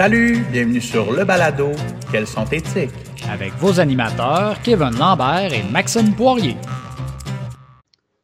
Salut, 0.00 0.46
bienvenue 0.50 0.80
sur 0.80 1.12
le 1.12 1.26
balado 1.26 1.72
Quels 2.10 2.26
sont 2.26 2.46
éthiques 2.46 2.88
avec 3.30 3.52
vos 3.56 3.80
animateurs 3.80 4.56
Kevin 4.62 4.98
Lambert 4.98 5.52
et 5.52 5.62
Maxime 5.70 6.14
Poirier. 6.16 6.56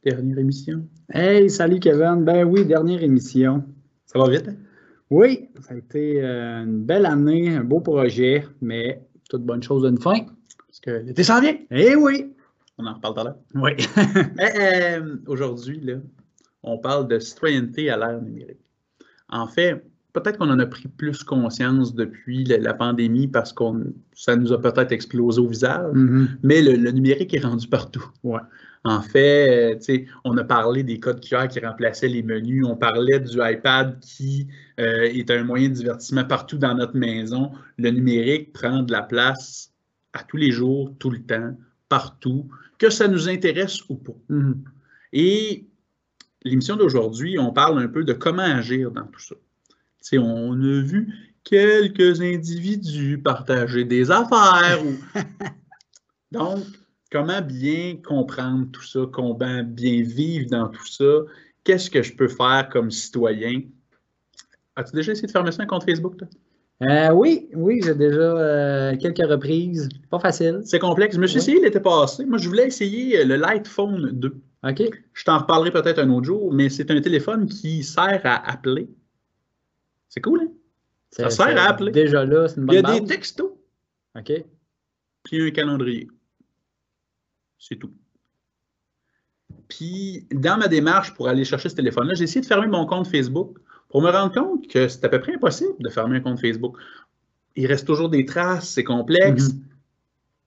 Dernière 0.02 0.38
émission. 0.38 0.88
Hey, 1.12 1.50
salut 1.50 1.78
Kevin. 1.78 2.24
Ben 2.24 2.44
oui, 2.44 2.64
dernière 2.64 3.02
émission. 3.02 3.62
Ça 4.06 4.18
va 4.18 4.30
vite? 4.30 4.48
Hein? 4.48 4.54
Oui, 5.10 5.50
ça 5.60 5.74
a 5.74 5.76
été 5.76 6.24
euh, 6.24 6.64
une 6.64 6.82
belle 6.82 7.04
année, 7.04 7.54
un 7.54 7.64
beau 7.64 7.80
projet, 7.80 8.46
mais 8.62 9.02
toute 9.28 9.42
bonne 9.42 9.62
chose 9.62 9.82
d'une 9.82 10.00
fin. 10.00 10.20
Parce 10.66 10.80
que 10.80 10.92
l'été 11.04 11.24
s'en 11.24 11.42
vient. 11.42 11.58
Eh 11.70 11.94
oui! 11.94 12.32
On 12.78 12.86
en 12.86 12.94
reparle 12.94 13.12
tout 13.12 13.20
à 13.20 13.24
l'heure. 13.24 13.38
Oui. 13.54 13.72
euh, 14.40 15.16
Aujourd'hui, 15.26 15.90
on 16.62 16.78
parle 16.78 17.06
de 17.06 17.18
citoyenneté 17.18 17.90
à 17.90 17.98
l'ère 17.98 18.22
numérique. 18.22 18.64
En 19.28 19.46
fait, 19.46 19.84
peut-être 20.16 20.38
qu'on 20.38 20.50
en 20.50 20.58
a 20.58 20.66
pris 20.66 20.88
plus 20.88 21.22
conscience 21.22 21.94
depuis 21.94 22.44
la, 22.44 22.72
pandémie 22.72 23.28
parce 23.28 23.52
que 23.52 23.64
ça 24.14 24.34
nous 24.34 24.52
a 24.52 24.60
peut-être 24.60 24.92
explosé 24.92 25.40
au 25.40 25.46
visage, 25.46 25.92
mm-hmm. 25.92 26.28
mais 26.42 26.62
le, 26.62 26.90
numérique 26.90 27.34
est 27.34 27.44
rendu 27.44 27.68
partout. 27.68 28.04
Ouais. 28.22 28.40
En 28.84 29.02
fait, 29.02 29.78
euh, 29.90 29.98
on 30.24 30.36
a 30.38 30.44
parlé 30.44 30.82
des 30.82 30.98
codes 30.98 31.20
QR 31.20 31.48
qui 31.48 31.60
remplaçaient 31.60 32.08
les 32.08 32.22
menus, 32.22 32.64
on 32.64 32.76
parlait 32.76 33.20
du 33.20 33.36
iPad 33.40 33.98
qui 34.00 34.46
euh, 34.80 35.02
est 35.02 35.30
un 35.30 35.44
moyen 35.44 35.68
de 35.68 35.74
divertissement 35.74 36.24
partout 36.24 36.56
dans 36.56 36.74
notre 36.74 36.96
maison. 36.96 37.52
Le 37.76 37.90
numérique 37.90 38.52
prend 38.52 38.82
de 38.82 38.92
la 38.92 39.02
place 39.02 39.72
à 40.14 40.22
tous 40.22 40.38
les 40.38 40.50
jours, 40.50 40.94
tout 40.98 41.10
le 41.10 41.20
temps, 41.20 41.54
partout, 41.90 42.48
que 42.78 42.88
ça 42.88 43.06
nous 43.06 43.28
intéresse 43.28 43.80
ou 43.90 43.96
pas. 43.96 44.16
Mm-hmm. 44.30 44.54
Et 45.12 45.66
l'émission 46.42 46.76
d'aujourd'hui, 46.76 47.38
on 47.38 47.52
parle 47.52 47.80
un 47.80 47.88
peu 47.88 48.02
de 48.02 48.14
comment 48.14 48.42
agir 48.42 48.90
dans 48.90 49.06
tout 49.06 49.20
ça 49.20 49.34
on 50.14 50.52
a 50.52 50.80
vu 50.82 51.12
quelques 51.44 52.20
individus 52.20 53.18
partager 53.18 53.84
des 53.84 54.10
affaires. 54.10 54.80
Donc, 56.32 56.64
comment 57.10 57.40
bien 57.40 57.96
comprendre 58.04 58.66
tout 58.72 58.82
ça, 58.82 59.00
comment 59.12 59.62
bien 59.64 60.02
vivre 60.02 60.48
dans 60.50 60.68
tout 60.68 60.86
ça? 60.86 61.20
Qu'est-ce 61.64 61.90
que 61.90 62.02
je 62.02 62.14
peux 62.14 62.28
faire 62.28 62.68
comme 62.70 62.90
citoyen? 62.90 63.62
As-tu 64.76 64.94
déjà 64.94 65.12
essayé 65.12 65.26
de 65.26 65.32
fermer 65.32 65.52
ça 65.52 65.62
un 65.62 65.66
compte 65.66 65.84
Facebook? 65.84 66.20
Euh, 66.82 67.10
oui, 67.12 67.48
oui, 67.54 67.80
j'ai 67.82 67.94
déjà 67.94 68.18
euh, 68.18 68.96
quelques 68.98 69.26
reprises. 69.26 69.88
Pas 70.10 70.18
facile. 70.18 70.60
C'est 70.64 70.78
complexe. 70.78 71.16
Je 71.16 71.20
me 71.20 71.26
suis 71.26 71.38
essayé 71.38 71.60
l'été 71.60 71.80
passé. 71.80 72.26
Moi, 72.26 72.38
je 72.38 72.48
voulais 72.48 72.66
essayer 72.66 73.24
le 73.24 73.36
Light 73.36 73.66
Phone 73.66 74.10
2. 74.12 74.36
OK. 74.68 74.82
Je 75.14 75.24
t'en 75.24 75.38
reparlerai 75.38 75.70
peut-être 75.70 75.98
un 75.98 76.10
autre 76.10 76.26
jour, 76.26 76.52
mais 76.52 76.68
c'est 76.68 76.90
un 76.90 77.00
téléphone 77.00 77.46
qui 77.46 77.82
sert 77.82 78.20
à 78.24 78.50
appeler 78.50 78.88
c'est 80.08 80.20
cool, 80.20 80.40
hein? 80.42 80.52
Ça 81.10 81.30
sert 81.30 81.56
à 81.58 81.68
appeler. 81.70 81.92
Déjà 81.92 82.24
là, 82.24 82.48
c'est 82.48 82.56
une 82.56 82.66
bonne 82.66 82.76
Il 82.76 82.82
y 82.82 82.86
a 82.86 83.00
des 83.00 83.06
textos. 83.06 83.52
OK. 84.18 84.32
Puis 85.22 85.42
un 85.42 85.50
calendrier. 85.50 86.08
C'est 87.58 87.76
tout. 87.76 87.92
Puis, 89.68 90.26
dans 90.30 90.58
ma 90.58 90.68
démarche 90.68 91.14
pour 91.14 91.28
aller 91.28 91.44
chercher 91.44 91.68
ce 91.68 91.74
téléphone-là, 91.74 92.14
j'ai 92.14 92.24
essayé 92.24 92.40
de 92.40 92.46
fermer 92.46 92.66
mon 92.66 92.86
compte 92.86 93.08
Facebook 93.08 93.58
pour 93.88 94.02
me 94.02 94.10
rendre 94.10 94.32
compte 94.32 94.68
que 94.68 94.88
c'est 94.88 95.04
à 95.04 95.08
peu 95.08 95.20
près 95.20 95.34
impossible 95.34 95.74
de 95.80 95.88
fermer 95.88 96.18
un 96.18 96.20
compte 96.20 96.40
Facebook. 96.40 96.76
Il 97.56 97.66
reste 97.66 97.86
toujours 97.86 98.08
des 98.08 98.24
traces, 98.24 98.68
c'est 98.68 98.84
complexe, 98.84 99.48
mm-hmm. 99.48 99.60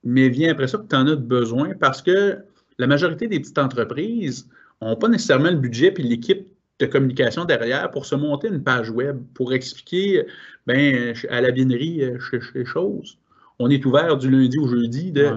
mais 0.03 0.29
vient 0.29 0.51
après 0.51 0.67
ça 0.67 0.77
que 0.77 0.87
tu 0.87 0.95
en 0.95 1.07
as 1.07 1.15
besoin 1.15 1.73
parce 1.73 2.01
que 2.01 2.37
la 2.77 2.87
majorité 2.87 3.27
des 3.27 3.39
petites 3.39 3.57
entreprises 3.57 4.47
n'ont 4.81 4.95
pas 4.95 5.07
nécessairement 5.07 5.49
le 5.49 5.57
budget 5.57 5.91
puis 5.91 6.03
l'équipe 6.03 6.47
de 6.79 6.85
communication 6.85 7.45
derrière 7.45 7.91
pour 7.91 8.05
se 8.05 8.15
monter 8.15 8.47
une 8.47 8.63
page 8.63 8.89
web, 8.89 9.21
pour 9.33 9.53
expliquer 9.53 10.25
ben, 10.65 11.13
à 11.29 11.41
la 11.41 11.51
binerie 11.51 12.03
euh, 12.03 12.17
chez, 12.19 12.65
choses. 12.65 13.17
On 13.59 13.69
est 13.69 13.85
ouvert 13.85 14.17
du 14.17 14.29
lundi 14.29 14.57
au 14.57 14.67
jeudi. 14.67 15.11
De... 15.11 15.29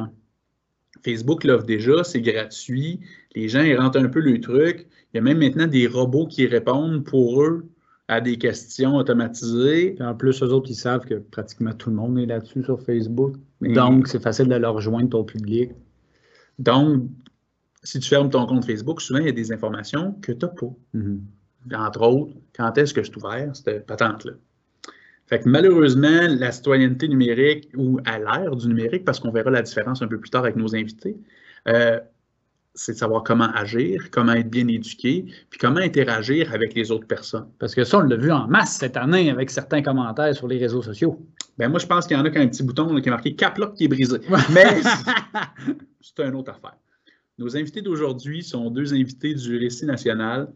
Facebook 1.05 1.45
l'offre 1.45 1.67
déjà, 1.67 2.05
c'est 2.05 2.21
gratuit. 2.21 3.01
Les 3.35 3.49
gens 3.49 3.63
ils 3.63 3.77
rentrent 3.77 3.99
un 3.99 4.09
peu 4.09 4.21
le 4.21 4.41
truc. 4.41 4.87
Il 5.13 5.17
y 5.17 5.19
a 5.19 5.23
même 5.23 5.39
maintenant 5.39 5.67
des 5.67 5.87
robots 5.87 6.27
qui 6.27 6.47
répondent 6.47 7.05
pour 7.05 7.43
eux 7.43 7.67
à 8.09 8.21
des 8.21 8.37
questions 8.37 8.97
automatisées. 8.97 9.97
en 10.01 10.15
plus, 10.15 10.43
eux 10.43 10.53
autres, 10.53 10.71
ils 10.71 10.77
savent 10.77 11.05
que 11.05 11.15
pratiquement 11.15 11.73
tout 11.73 11.91
le 11.91 11.97
monde 11.97 12.19
est 12.19 12.27
là-dessus 12.27 12.63
sur 12.63 12.81
Facebook. 12.83 13.35
Donc, 13.61 14.07
c'est 14.07 14.23
facile 14.23 14.49
de 14.49 14.55
leur 14.55 14.75
rejoindre 14.75 15.09
ton 15.09 15.25
public. 15.25 15.71
Donc, 16.59 17.05
si 17.83 17.99
tu 17.99 18.09
fermes 18.09 18.31
ton 18.31 18.47
compte 18.47 18.65
Facebook, 18.65 19.01
souvent, 19.01 19.21
il 19.21 19.27
y 19.27 19.29
a 19.29 19.33
des 19.33 19.53
informations 19.53 20.13
que 20.23 20.33
tu 20.33 20.45
n'as 20.45 20.53
pas. 20.53 20.75
Mm-hmm. 20.95 21.77
Entre 21.77 22.03
autres, 22.03 22.37
quand 22.57 22.77
est-ce 22.79 22.95
que 22.95 23.03
je 23.03 23.11
suis 23.11 23.19
ouvert, 23.19 23.55
cette 23.55 23.87
patente-là. 23.87 24.33
Fait 25.27 25.41
que 25.41 25.49
malheureusement, 25.49 26.29
la 26.29 26.53
citoyenneté 26.53 27.09
numérique 27.09 27.71
ou 27.77 28.01
à 28.05 28.19
l'ère 28.19 28.55
du 28.57 28.69
numérique, 28.69 29.05
parce 29.05 29.21
qu'on 29.21 29.31
verra 29.31 29.51
la 29.51 29.63
différence 29.63 30.03
un 30.03 30.09
peu 30.09 30.19
plus 30.19 30.31
tard 30.31 30.43
avec 30.43 30.57
nos 30.57 30.75
invités, 30.75 31.17
euh, 31.69 31.99
c'est 32.75 32.93
de 32.93 32.99
savoir 32.99 33.23
comment 33.23 33.51
agir, 33.53 34.11
comment 34.11 34.33
être 34.33 34.51
bien 34.51 34.67
éduqué, 34.67 35.27
puis 35.51 35.59
comment 35.59 35.81
interagir 35.81 36.53
avec 36.53 36.75
les 36.75 36.91
autres 36.91 37.07
personnes. 37.07 37.49
Parce 37.59 37.75
que 37.75 37.85
ça, 37.85 37.99
on 37.99 38.03
l'a 38.03 38.17
vu 38.17 38.33
en 38.33 38.47
masse 38.47 38.77
cette 38.77 38.97
année 38.97 39.31
avec 39.31 39.51
certains 39.51 39.83
commentaires 39.83 40.35
sur 40.35 40.49
les 40.49 40.59
réseaux 40.59 40.83
sociaux. 40.83 41.21
Ben 41.59 41.69
moi, 41.69 41.79
je 41.79 41.87
pense 41.87 42.07
qu'il 42.07 42.17
y 42.17 42.21
en 42.21 42.25
a 42.25 42.31
qui 42.31 42.39
a 42.39 42.41
un 42.41 42.49
petit 42.49 42.63
bouton 42.63 42.99
qui 43.01 43.09
est 43.09 43.11
marqué 43.11 43.35
Cap 43.35 43.59
qui 43.75 43.85
est 43.85 43.89
brisé. 43.89 44.19
Mais 44.53 44.65
c'est 46.01 46.25
une 46.25 46.35
autre 46.35 46.51
affaire. 46.51 46.77
Nos 47.39 47.57
invités 47.57 47.83
d'aujourd'hui 47.83 48.43
sont 48.43 48.71
deux 48.71 48.93
invités 48.95 49.35
du 49.35 49.57
Récit 49.57 49.87
national, 49.87 50.53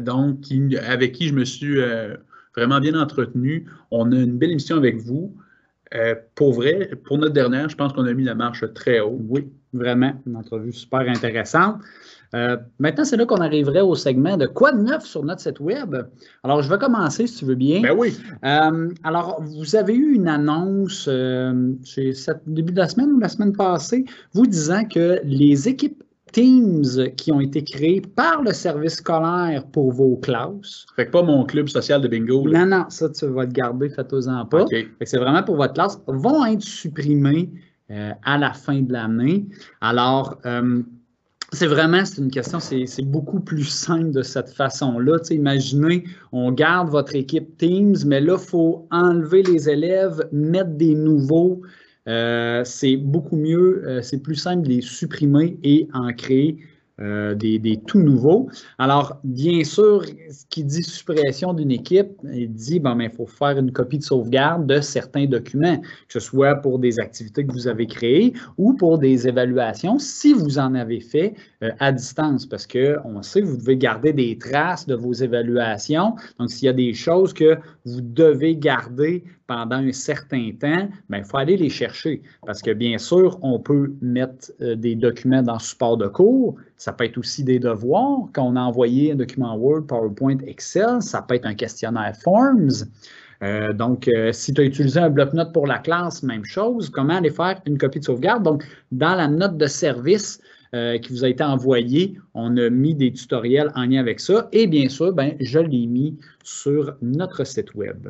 donc 0.00 0.44
avec 0.86 1.12
qui 1.12 1.28
je 1.28 1.34
me 1.34 1.44
suis 1.44 1.78
euh, 1.78 2.16
vraiment 2.56 2.80
bien 2.80 2.94
entretenu. 3.00 3.66
On 3.90 4.10
a 4.12 4.16
une 4.16 4.38
belle 4.38 4.52
émission 4.52 4.76
avec 4.76 4.96
vous. 4.96 5.36
Euh, 5.94 6.14
pour 6.34 6.52
vrai, 6.52 6.90
pour 7.04 7.18
notre 7.18 7.34
dernière, 7.34 7.68
je 7.68 7.76
pense 7.76 7.92
qu'on 7.92 8.06
a 8.06 8.12
mis 8.12 8.24
la 8.24 8.34
marche 8.34 8.64
très 8.74 9.00
haut. 9.00 9.18
Oui, 9.28 9.50
vraiment, 9.72 10.14
une 10.26 10.36
entrevue 10.36 10.72
super 10.72 11.00
intéressante. 11.00 11.80
Euh, 12.34 12.56
maintenant, 12.78 13.04
c'est 13.04 13.16
là 13.16 13.26
qu'on 13.26 13.40
arriverait 13.40 13.80
au 13.80 13.94
segment 13.94 14.36
de 14.36 14.46
quoi 14.46 14.72
de 14.72 14.80
neuf 14.80 15.04
sur 15.04 15.24
notre 15.24 15.40
site 15.40 15.60
web. 15.60 15.96
Alors, 16.44 16.62
je 16.62 16.68
vais 16.68 16.78
commencer 16.78 17.26
si 17.26 17.38
tu 17.38 17.44
veux 17.44 17.56
bien. 17.56 17.80
Ben 17.80 17.94
oui. 17.96 18.16
Euh, 18.44 18.88
alors, 19.02 19.42
vous 19.42 19.74
avez 19.74 19.94
eu 19.94 20.14
une 20.14 20.28
annonce 20.28 21.06
euh, 21.08 21.72
chez 21.84 22.12
cette, 22.12 22.42
début 22.46 22.72
de 22.72 22.78
la 22.78 22.88
semaine 22.88 23.12
ou 23.12 23.18
la 23.18 23.28
semaine 23.28 23.52
passée, 23.52 24.04
vous 24.32 24.46
disant 24.46 24.84
que 24.84 25.20
les 25.24 25.68
équipes 25.68 26.02
Teams 26.32 27.10
qui 27.16 27.32
ont 27.32 27.40
été 27.40 27.64
créées 27.64 28.00
par 28.00 28.42
le 28.42 28.52
service 28.52 28.98
scolaire 28.98 29.66
pour 29.66 29.90
vos 29.90 30.14
classes. 30.14 30.86
Fait 30.94 31.06
que 31.06 31.10
pas 31.10 31.24
mon 31.24 31.44
club 31.44 31.68
social 31.68 32.00
de 32.00 32.06
bingo. 32.06 32.48
Non, 32.48 32.66
non, 32.66 32.84
ça, 32.88 33.08
tu 33.08 33.26
vas 33.26 33.48
te 33.48 33.52
garder, 33.52 33.90
faites-en 33.90 34.46
pas. 34.46 34.64
Fait 34.68 34.84
que 34.84 35.06
c'est 35.06 35.18
vraiment 35.18 35.42
pour 35.42 35.56
votre 35.56 35.72
classe, 35.72 36.00
vont 36.06 36.46
être 36.46 36.62
supprimés 36.62 37.50
à 37.88 38.38
la 38.38 38.52
fin 38.52 38.80
de 38.80 38.92
l'année. 38.92 39.44
Alors, 39.80 40.38
c'est 41.52 41.66
vraiment, 41.66 42.04
c'est 42.04 42.20
une 42.20 42.30
question, 42.30 42.60
c'est 42.60 43.02
beaucoup 43.02 43.40
plus 43.40 43.64
simple 43.64 44.12
de 44.12 44.22
cette 44.22 44.50
façon-là. 44.50 45.18
imaginez, 45.30 46.04
on 46.32 46.52
garde 46.52 46.88
votre 46.88 47.16
équipe 47.16 47.56
Teams, 47.58 47.96
mais 48.06 48.20
là, 48.20 48.36
il 48.38 48.46
faut 48.46 48.86
enlever 48.90 49.42
les 49.42 49.68
élèves, 49.68 50.28
mettre 50.32 50.70
des 50.70 50.94
nouveaux. 50.94 51.62
Euh, 52.08 52.62
c'est 52.64 52.96
beaucoup 52.96 53.36
mieux, 53.36 53.82
euh, 53.86 54.02
c'est 54.02 54.22
plus 54.22 54.36
simple 54.36 54.62
de 54.62 54.68
les 54.68 54.80
supprimer 54.80 55.58
et 55.62 55.88
en 55.92 56.12
créer 56.12 56.58
euh, 57.00 57.34
des, 57.34 57.80
tout 57.86 58.00
nouveaux. 58.00 58.48
Alors, 58.78 59.18
bien 59.24 59.64
sûr, 59.64 60.04
ce 60.04 60.44
qui 60.48 60.64
dit 60.64 60.82
suppression 60.82 61.54
d'une 61.54 61.70
équipe, 61.70 62.10
il 62.32 62.52
dit, 62.52 62.78
bon, 62.78 62.98
il 63.00 63.10
faut 63.10 63.26
faire 63.26 63.58
une 63.58 63.72
copie 63.72 63.98
de 63.98 64.02
sauvegarde 64.02 64.66
de 64.66 64.80
certains 64.80 65.26
documents, 65.26 65.78
que 65.80 66.12
ce 66.12 66.20
soit 66.20 66.56
pour 66.56 66.78
des 66.78 67.00
activités 67.00 67.46
que 67.46 67.52
vous 67.52 67.68
avez 67.68 67.86
créées 67.86 68.34
ou 68.58 68.74
pour 68.74 68.98
des 68.98 69.26
évaluations, 69.26 69.98
si 69.98 70.32
vous 70.32 70.58
en 70.58 70.74
avez 70.74 71.00
fait 71.00 71.34
euh, 71.62 71.70
à 71.78 71.92
distance, 71.92 72.46
parce 72.46 72.66
qu'on 72.66 73.22
sait 73.22 73.40
que 73.40 73.46
vous 73.46 73.56
devez 73.56 73.76
garder 73.76 74.12
des 74.12 74.36
traces 74.38 74.86
de 74.86 74.94
vos 74.94 75.12
évaluations. 75.12 76.16
Donc, 76.38 76.50
s'il 76.50 76.66
y 76.66 76.68
a 76.68 76.74
des 76.74 76.92
choses 76.92 77.32
que 77.32 77.56
vous 77.84 78.00
devez 78.00 78.56
garder 78.56 79.24
pendant 79.50 79.78
un 79.78 79.90
certain 79.90 80.52
temps, 80.52 80.88
bien, 81.08 81.18
il 81.18 81.24
faut 81.24 81.38
aller 81.38 81.56
les 81.56 81.70
chercher. 81.70 82.22
Parce 82.46 82.62
que 82.62 82.70
bien 82.70 82.98
sûr, 82.98 83.36
on 83.42 83.58
peut 83.58 83.92
mettre 84.00 84.52
euh, 84.60 84.76
des 84.76 84.94
documents 84.94 85.42
dans 85.42 85.58
support 85.58 85.96
de 85.96 86.06
cours. 86.06 86.54
Ça 86.76 86.92
peut 86.92 87.02
être 87.02 87.18
aussi 87.18 87.42
des 87.42 87.58
devoirs. 87.58 88.28
Quand 88.32 88.44
on 88.44 88.54
a 88.54 88.60
envoyé 88.60 89.10
un 89.10 89.16
document 89.16 89.56
Word, 89.56 89.88
PowerPoint, 89.88 90.38
Excel, 90.46 91.02
ça 91.02 91.22
peut 91.22 91.34
être 91.34 91.46
un 91.46 91.54
questionnaire 91.54 92.14
Forms. 92.22 92.86
Euh, 93.42 93.72
donc, 93.72 94.06
euh, 94.06 94.30
si 94.30 94.54
tu 94.54 94.60
as 94.60 94.64
utilisé 94.64 95.00
un 95.00 95.10
bloc-notes 95.10 95.52
pour 95.52 95.66
la 95.66 95.78
classe, 95.78 96.22
même 96.22 96.44
chose. 96.44 96.88
Comment 96.88 97.16
aller 97.16 97.30
faire 97.30 97.60
une 97.66 97.76
copie 97.76 97.98
de 97.98 98.04
sauvegarde? 98.04 98.44
Donc, 98.44 98.64
dans 98.92 99.16
la 99.16 99.26
note 99.26 99.56
de 99.56 99.66
service, 99.66 100.40
qui 100.72 101.12
vous 101.12 101.24
a 101.24 101.28
été 101.28 101.42
envoyée, 101.42 102.18
on 102.34 102.56
a 102.56 102.70
mis 102.70 102.94
des 102.94 103.12
tutoriels 103.12 103.72
en 103.74 103.84
lien 103.86 104.00
avec 104.00 104.20
ça. 104.20 104.48
Et 104.52 104.66
bien 104.66 104.88
sûr, 104.88 105.12
ben, 105.12 105.34
je 105.40 105.58
l'ai 105.58 105.86
mis 105.86 106.16
sur 106.44 106.94
notre 107.02 107.44
site 107.44 107.74
web. 107.74 108.08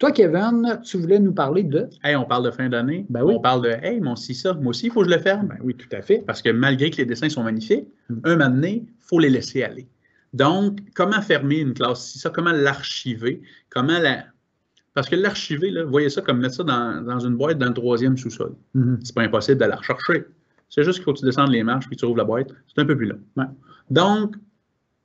Toi, 0.00 0.12
Kevin, 0.12 0.80
tu 0.82 0.96
voulais 0.96 1.18
nous 1.18 1.34
parler 1.34 1.62
de? 1.62 1.86
Hey, 2.02 2.16
on 2.16 2.24
parle 2.24 2.46
de 2.46 2.50
fin 2.50 2.70
d'année. 2.70 3.04
Ben 3.10 3.22
oui. 3.22 3.34
On 3.36 3.40
parle 3.40 3.62
de 3.62 3.68
Hey, 3.68 4.00
mon 4.00 4.16
si 4.16 4.34
ça, 4.34 4.54
moi 4.54 4.70
aussi, 4.70 4.86
il 4.86 4.92
faut 4.92 5.02
que 5.02 5.10
je 5.10 5.14
le 5.14 5.20
ferme. 5.20 5.48
Ben 5.48 5.58
oui, 5.62 5.74
tout 5.74 5.94
à 5.94 6.00
fait. 6.00 6.24
Parce 6.26 6.40
que 6.40 6.48
malgré 6.48 6.90
que 6.90 6.96
les 6.96 7.04
dessins 7.04 7.28
sont 7.28 7.42
magnifiques, 7.42 7.86
mm. 8.08 8.20
un 8.24 8.36
moment 8.36 8.50
donné, 8.50 8.84
il 8.86 8.92
faut 9.00 9.18
les 9.18 9.28
laisser 9.28 9.62
aller. 9.62 9.86
Donc, 10.32 10.78
comment 10.94 11.20
fermer 11.20 11.58
une 11.58 11.74
classe 11.74 12.12
si 12.12 12.18
ça? 12.18 12.30
Comment 12.30 12.52
l'archiver? 12.52 13.42
Comment 13.68 13.98
la, 13.98 14.24
Parce 14.94 15.06
que 15.06 15.16
l'archiver, 15.16 15.70
voyez 15.82 16.08
ça 16.08 16.22
comme 16.22 16.40
mettre 16.40 16.54
ça 16.54 16.64
dans, 16.64 17.04
dans 17.04 17.20
une 17.20 17.36
boîte 17.36 17.58
dans 17.58 17.68
le 17.68 17.74
troisième 17.74 18.16
sous-sol. 18.16 18.54
Mhm. 18.72 19.00
C'est 19.02 19.14
pas 19.14 19.22
impossible 19.22 19.58
d'aller 19.58 19.72
la 19.72 19.76
rechercher. 19.76 20.24
C'est 20.70 20.84
juste 20.84 20.98
qu'il 20.98 21.04
faut 21.04 21.12
que 21.12 21.18
tu 21.18 21.24
descendes 21.24 21.50
les 21.50 21.62
marches 21.62 21.86
puis 21.88 21.96
tu 21.96 22.04
ouvres 22.06 22.16
la 22.16 22.24
boîte. 22.24 22.48
C'est 22.68 22.80
un 22.80 22.86
peu 22.86 22.96
plus 22.96 23.06
long. 23.06 23.20
Donc, 23.90 24.36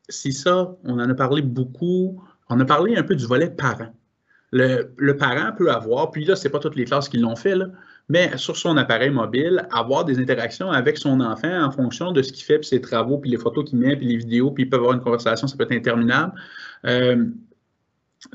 si 0.10 0.32
ça, 0.32 0.76
on 0.84 1.00
en 1.00 1.10
a 1.10 1.14
parlé 1.14 1.42
beaucoup. 1.42 2.22
On 2.50 2.60
a 2.60 2.66
parlé 2.66 2.96
un 2.96 3.04
peu 3.04 3.16
du 3.16 3.26
volet 3.26 3.50
parent. 3.50 3.94
Le, 4.52 5.12
parent 5.18 5.52
peut 5.58 5.70
avoir, 5.70 6.12
puis 6.12 6.24
là, 6.24 6.36
c'est 6.36 6.50
pas 6.50 6.60
toutes 6.60 6.78
les 6.78 6.86
classes 6.86 7.10
qui 7.10 7.18
l'ont 7.18 7.36
fait, 7.36 7.56
mais 8.08 8.38
sur 8.38 8.56
son 8.56 8.78
appareil 8.78 9.10
mobile, 9.10 9.68
avoir 9.72 10.06
des 10.06 10.18
interactions 10.20 10.72
avec 10.72 10.98
son 10.98 11.20
enfant 11.20 11.62
en 11.62 11.72
fonction 11.72 12.14
de 12.14 12.22
ce 12.22 12.32
qu'il 12.32 12.46
fait, 12.46 12.60
puis 12.60 12.68
ses 12.68 12.80
travaux, 12.80 13.18
puis 13.18 13.32
les 13.32 13.38
photos 13.38 13.70
qu'il 13.70 13.80
met, 13.80 13.98
puis 13.98 14.06
les 14.06 14.16
vidéos, 14.16 14.52
puis 14.52 14.64
il 14.64 14.70
peut 14.70 14.78
avoir 14.78 14.94
une 14.94 15.02
conversation, 15.02 15.48
ça 15.48 15.58
peut 15.58 15.64
être 15.64 15.74
interminable. 15.74 16.34
Euh, 16.86 17.26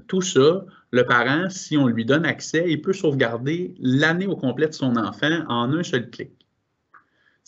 tout 0.09 0.21
ça, 0.21 0.65
le 0.91 1.05
parent, 1.05 1.49
si 1.49 1.79
on 1.79 1.87
lui 1.87 2.05
donne 2.05 2.27
accès, 2.27 2.67
il 2.69 2.83
peut 2.83 2.93
sauvegarder 2.93 3.75
l'année 3.81 4.27
au 4.27 4.37
complet 4.37 4.67
de 4.67 4.75
son 4.75 4.97
enfant 4.97 5.45
en 5.49 5.73
un 5.73 5.83
seul 5.83 6.11
clic. 6.11 6.33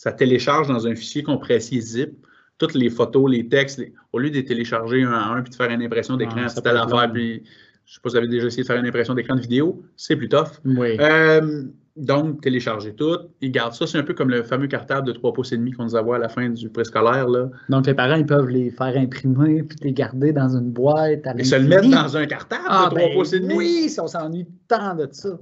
Ça 0.03 0.11
télécharge 0.11 0.67
dans 0.67 0.85
un 0.85 0.95
fichier 0.95 1.23
compressé 1.23 1.79
zip 1.79 2.25
toutes 2.57 2.73
les 2.73 2.89
photos, 2.89 3.31
les 3.31 3.47
textes, 3.47 3.77
les- 3.77 3.93
au 4.11 4.19
lieu 4.19 4.29
de 4.29 4.35
les 4.35 4.43
télécharger 4.43 5.01
un 5.01 5.13
à 5.13 5.33
un 5.33 5.41
puis 5.41 5.51
de 5.51 5.55
faire 5.55 5.69
une 5.69 5.81
impression 5.81 6.17
d'écran, 6.17 6.41
Ah, 6.45 6.61
peut 6.61 6.67
être 6.69 6.75
l'affaire, 6.75 7.09
puis 7.13 7.35
je 7.35 7.39
ne 7.39 7.93
sais 7.93 7.99
pas 8.03 8.09
si 8.09 8.13
vous 8.13 8.17
avez 8.17 8.27
déjà 8.27 8.47
essayé 8.47 8.63
de 8.63 8.67
faire 8.67 8.75
une 8.77 8.85
impression 8.85 9.13
d'écran 9.13 9.35
de 9.35 9.39
vidéo, 9.39 9.81
c'est 9.95 10.17
plus 10.17 10.27
tough. 10.27 10.59
Oui. 10.65 10.97
Euh, 10.99 11.63
donc, 11.95 12.41
télécharger 12.41 12.93
tout. 12.93 13.17
Il 13.39 13.51
garde 13.53 13.71
ça. 13.75 13.87
C'est 13.87 13.97
un 13.97 14.03
peu 14.03 14.13
comme 14.13 14.29
le 14.29 14.43
fameux 14.43 14.67
cartable 14.67 15.07
de 15.07 15.13
3 15.13 15.31
pouces 15.31 15.53
et 15.53 15.57
demi 15.57 15.71
qu'on 15.71 15.83
nous 15.85 15.95
envoie 15.95 16.17
à 16.17 16.19
la 16.19 16.27
fin 16.27 16.49
du 16.49 16.67
préscolaire. 16.67 17.29
Là. 17.29 17.49
Donc, 17.69 17.85
les 17.85 17.93
parents, 17.93 18.15
ils 18.15 18.25
peuvent 18.25 18.49
les 18.49 18.71
faire 18.71 18.97
imprimer 18.97 19.63
puis 19.63 19.77
les 19.83 19.93
garder 19.93 20.33
dans 20.33 20.49
une 20.57 20.69
boîte. 20.71 21.25
À 21.25 21.33
Et 21.39 21.45
se 21.45 21.55
le 21.55 21.65
mettre 21.65 21.89
dans 21.89 22.17
un 22.17 22.25
cartable 22.25 22.63
ah, 22.67 22.89
de 22.91 22.95
3 22.95 23.07
ben 23.07 23.13
pouces 23.15 23.31
et 23.31 23.39
demi. 23.39 23.53
Oui, 23.55 23.85
si 23.87 24.01
on 24.01 24.07
s'ennuie 24.07 24.47
tant 24.67 24.95
de 24.95 25.07
ça. 25.11 25.39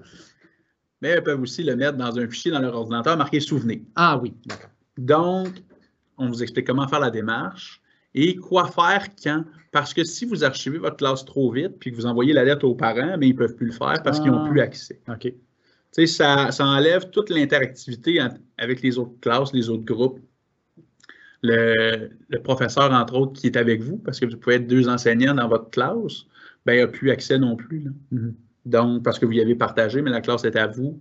Mais 1.02 1.16
ils 1.18 1.24
peuvent 1.24 1.42
aussi 1.42 1.64
le 1.64 1.76
mettre 1.76 1.98
dans 1.98 2.18
un 2.20 2.28
fichier 2.28 2.52
dans 2.52 2.60
leur 2.60 2.76
ordinateur 2.76 3.18
marqué 3.18 3.40
souvenir. 3.40 3.80
Ah 3.96 4.20
oui, 4.22 4.34
d'accord. 4.46 4.70
Donc, 4.98 5.64
on 6.18 6.28
vous 6.28 6.44
explique 6.44 6.68
comment 6.68 6.88
faire 6.88 7.00
la 7.00 7.10
démarche 7.10 7.82
et 8.14 8.36
quoi 8.36 8.68
faire 8.68 9.08
quand. 9.24 9.44
Parce 9.72 9.94
que 9.94 10.04
si 10.04 10.26
vous 10.26 10.44
archivez 10.44 10.78
votre 10.78 10.98
classe 10.98 11.24
trop 11.26 11.52
vite 11.52 11.78
puis 11.80 11.92
que 11.92 11.96
vous 11.96 12.06
envoyez 12.06 12.34
la 12.34 12.44
lettre 12.44 12.66
aux 12.66 12.76
parents, 12.76 13.16
mais 13.18 13.30
ils 13.30 13.34
ne 13.34 13.38
peuvent 13.38 13.56
plus 13.56 13.68
le 13.68 13.72
faire 13.72 14.02
parce 14.04 14.20
qu'ils 14.20 14.32
n'ont 14.32 14.46
Ah. 14.46 14.50
plus 14.50 14.60
accès. 14.62 15.00
OK. 15.08 15.22
Tu 15.22 15.34
sais, 15.92 16.06
ça, 16.08 16.52
ça 16.52 16.66
enlève 16.66 17.10
toute 17.10 17.30
l'interactivité 17.30 18.20
avec 18.58 18.82
les 18.82 18.98
autres 18.98 19.20
classes, 19.22 19.54
les 19.54 19.70
autres 19.70 19.84
groupes. 19.86 20.20
Le, 21.44 22.10
le 22.30 22.40
professeur, 22.44 22.92
entre 22.94 23.16
autres, 23.16 23.34
qui 23.34 23.48
est 23.48 23.58
avec 23.58 23.82
vous, 23.82 23.98
parce 23.98 24.20
que 24.20 24.26
vous 24.28 24.38
pouvez 24.38 24.56
être 24.58 24.68
deux 24.68 24.88
enseignants 24.88 25.34
dans 25.34 25.48
votre 25.48 25.72
classe, 25.72 26.26
ben, 26.66 26.74
il 26.74 26.80
n'a 26.82 26.88
plus 26.88 27.10
accès 27.10 27.40
non 27.40 27.56
plus. 27.56 27.80
là. 27.80 27.92
Mhm. 28.12 28.36
Donc, 28.66 29.04
parce 29.04 29.20
que 29.20 29.26
vous 29.26 29.34
y 29.34 29.42
avez 29.42 29.56
partagé, 29.56 30.02
mais 30.02 30.12
la 30.12 30.22
classe 30.22 30.44
est 30.44 30.56
à 30.56 30.68
vous. 30.68 31.00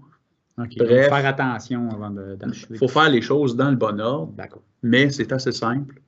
OK. 0.58 0.76
Bref. 0.78 1.08
Donc, 1.08 1.18
faire 1.18 1.26
attention 1.26 1.88
avant 1.90 2.10
de-. 2.10 2.36
Il 2.70 2.78
faut 2.78 2.88
faire 2.88 3.10
les 3.10 3.22
choses 3.22 3.56
dans 3.56 3.70
le 3.70 3.76
bon 3.76 4.00
ordre, 4.00 4.32
D'accord. 4.36 4.62
mais 4.82 5.10
c'est 5.10 5.32
assez 5.32 5.52
simple. 5.52 6.00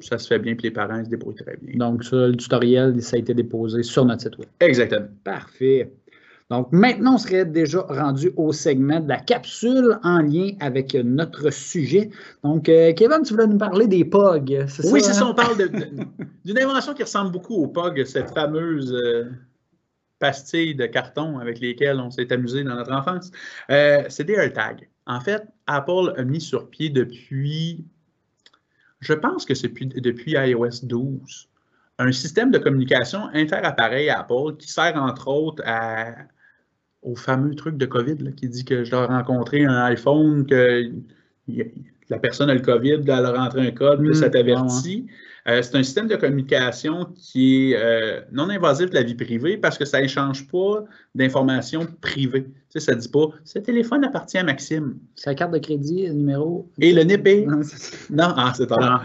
Ça 0.00 0.18
se 0.18 0.28
fait 0.28 0.38
bien, 0.38 0.54
puis 0.54 0.64
les 0.64 0.70
parents 0.70 1.04
se 1.04 1.10
débrouillent 1.10 1.34
très 1.34 1.56
bien. 1.60 1.76
Donc, 1.76 2.04
ça, 2.04 2.28
le 2.28 2.36
tutoriel, 2.36 3.00
ça 3.02 3.16
a 3.16 3.18
été 3.18 3.34
déposé 3.34 3.82
sur 3.82 4.04
notre 4.04 4.22
site 4.22 4.38
web. 4.38 4.48
Exactement. 4.60 5.06
Parfait. 5.24 5.92
Donc, 6.50 6.72
maintenant, 6.72 7.14
on 7.14 7.18
serait 7.18 7.44
déjà 7.44 7.82
rendu 7.82 8.32
au 8.36 8.52
segment 8.52 8.98
de 8.98 9.08
la 9.08 9.18
capsule 9.18 9.98
en 10.02 10.18
lien 10.18 10.50
avec 10.58 10.94
notre 10.94 11.50
sujet. 11.50 12.10
Donc, 12.42 12.68
euh, 12.68 12.92
Kevin, 12.92 13.22
tu 13.24 13.34
voulais 13.34 13.46
nous 13.46 13.58
parler 13.58 13.86
des 13.86 14.04
POG, 14.04 14.64
c'est 14.66 14.82
ça? 14.82 14.92
Oui, 14.92 15.00
c'est 15.00 15.10
hein? 15.10 15.14
ça. 15.14 15.26
On 15.28 15.34
parle 15.34 15.56
d'une 16.44 16.58
invention 16.58 16.92
qui 16.94 17.04
ressemble 17.04 17.30
beaucoup 17.30 17.54
au 17.54 17.68
POG, 17.68 18.04
cette 18.04 18.30
fameuse 18.30 18.92
euh, 18.92 19.30
pastille 20.20 20.76
de 20.76 20.86
carton 20.86 21.38
avec 21.38 21.58
lesquelles 21.58 21.98
on 21.98 22.10
s'est 22.10 22.32
amusé 22.32 22.62
dans 22.62 22.76
notre 22.76 22.92
enfance. 22.92 23.32
Euh, 23.70 24.04
c'est 24.08 24.24
des 24.24 24.34
AirTags. 24.34 24.88
En 25.06 25.20
fait, 25.20 25.42
Apple 25.66 26.14
a 26.16 26.22
mis 26.22 26.40
sur 26.40 26.70
pied 26.70 26.90
depuis, 26.90 27.84
je 29.00 29.14
pense 29.14 29.44
que 29.44 29.54
c'est 29.54 29.68
depuis, 29.68 29.86
depuis 29.86 30.32
iOS 30.32 30.84
12, 30.84 31.48
un 31.98 32.12
système 32.12 32.50
de 32.50 32.58
communication 32.58 33.28
inter-appareil 33.34 34.08
Apple 34.10 34.56
qui 34.58 34.70
sert 34.70 34.94
entre 34.96 35.28
autres 35.28 35.62
à- 35.66 36.14
au 37.02 37.16
fameux 37.16 37.54
truc 37.54 37.76
de 37.76 37.86
COVID 37.86 38.18
là, 38.18 38.30
qui 38.32 38.48
dit 38.48 38.64
que 38.64 38.84
je 38.84 38.90
dois 38.90 39.06
rencontrer 39.06 39.64
un 39.64 39.84
iPhone, 39.84 40.46
que 40.46 40.92
la 42.10 42.18
personne 42.18 42.50
a 42.50 42.54
le 42.54 42.60
COVID, 42.60 43.00
elle 43.04 43.10
a 43.10 43.32
rentré 43.32 43.66
un 43.66 43.70
code, 43.70 44.00
puis 44.04 44.14
ça 44.14 44.26
ouais, 44.26 44.30
t'avertit. 44.30 45.06
Euh, 45.48 45.62
c'est 45.62 45.74
un 45.76 45.82
système 45.82 46.06
de 46.06 46.16
communication 46.16 47.06
qui 47.16 47.72
est 47.72 47.76
euh, 47.76 48.20
non 48.32 48.50
invasif 48.50 48.90
de 48.90 48.94
la 48.94 49.02
vie 49.02 49.14
privée 49.14 49.56
parce 49.56 49.78
que 49.78 49.84
ça 49.84 50.00
n'échange 50.00 50.46
pas 50.48 50.84
d'informations 51.14 51.86
privées. 52.00 52.44
Tu 52.44 52.52
sais, 52.78 52.80
ça 52.80 52.94
ne 52.94 53.00
dit 53.00 53.08
pas 53.08 53.26
ce 53.44 53.58
téléphone 53.58 54.04
appartient 54.04 54.38
à 54.38 54.44
Maxime. 54.44 54.98
Sa 55.14 55.34
carte 55.34 55.52
de 55.52 55.58
crédit, 55.58 56.06
le 56.06 56.12
numéro? 56.12 56.70
Et 56.80 56.92
le 56.92 57.02
NIP 57.02 57.26
Non, 57.46 57.62
c'est- 57.62 58.10
Non, 58.10 58.32
ah, 58.36 58.52
c'est. 58.54 58.70
Ah. 58.70 59.02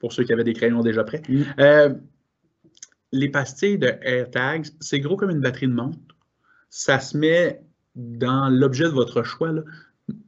Pour 0.00 0.12
ceux 0.12 0.24
qui 0.24 0.32
avaient 0.32 0.44
des 0.44 0.54
crayons 0.54 0.80
déjà 0.82 1.04
prêts. 1.04 1.22
Mm. 1.28 1.42
Euh, 1.60 1.94
les 3.12 3.28
pastilles 3.28 3.78
de 3.78 3.92
AirTags, 4.02 4.66
c'est 4.80 5.00
gros 5.00 5.16
comme 5.16 5.30
une 5.30 5.40
batterie 5.40 5.68
de 5.68 5.72
montre. 5.72 5.98
Ça 6.70 6.98
se 6.98 7.16
met 7.16 7.60
dans 7.94 8.48
l'objet 8.48 8.84
de 8.84 8.88
votre 8.88 9.22
choix. 9.22 9.52
là. 9.52 9.62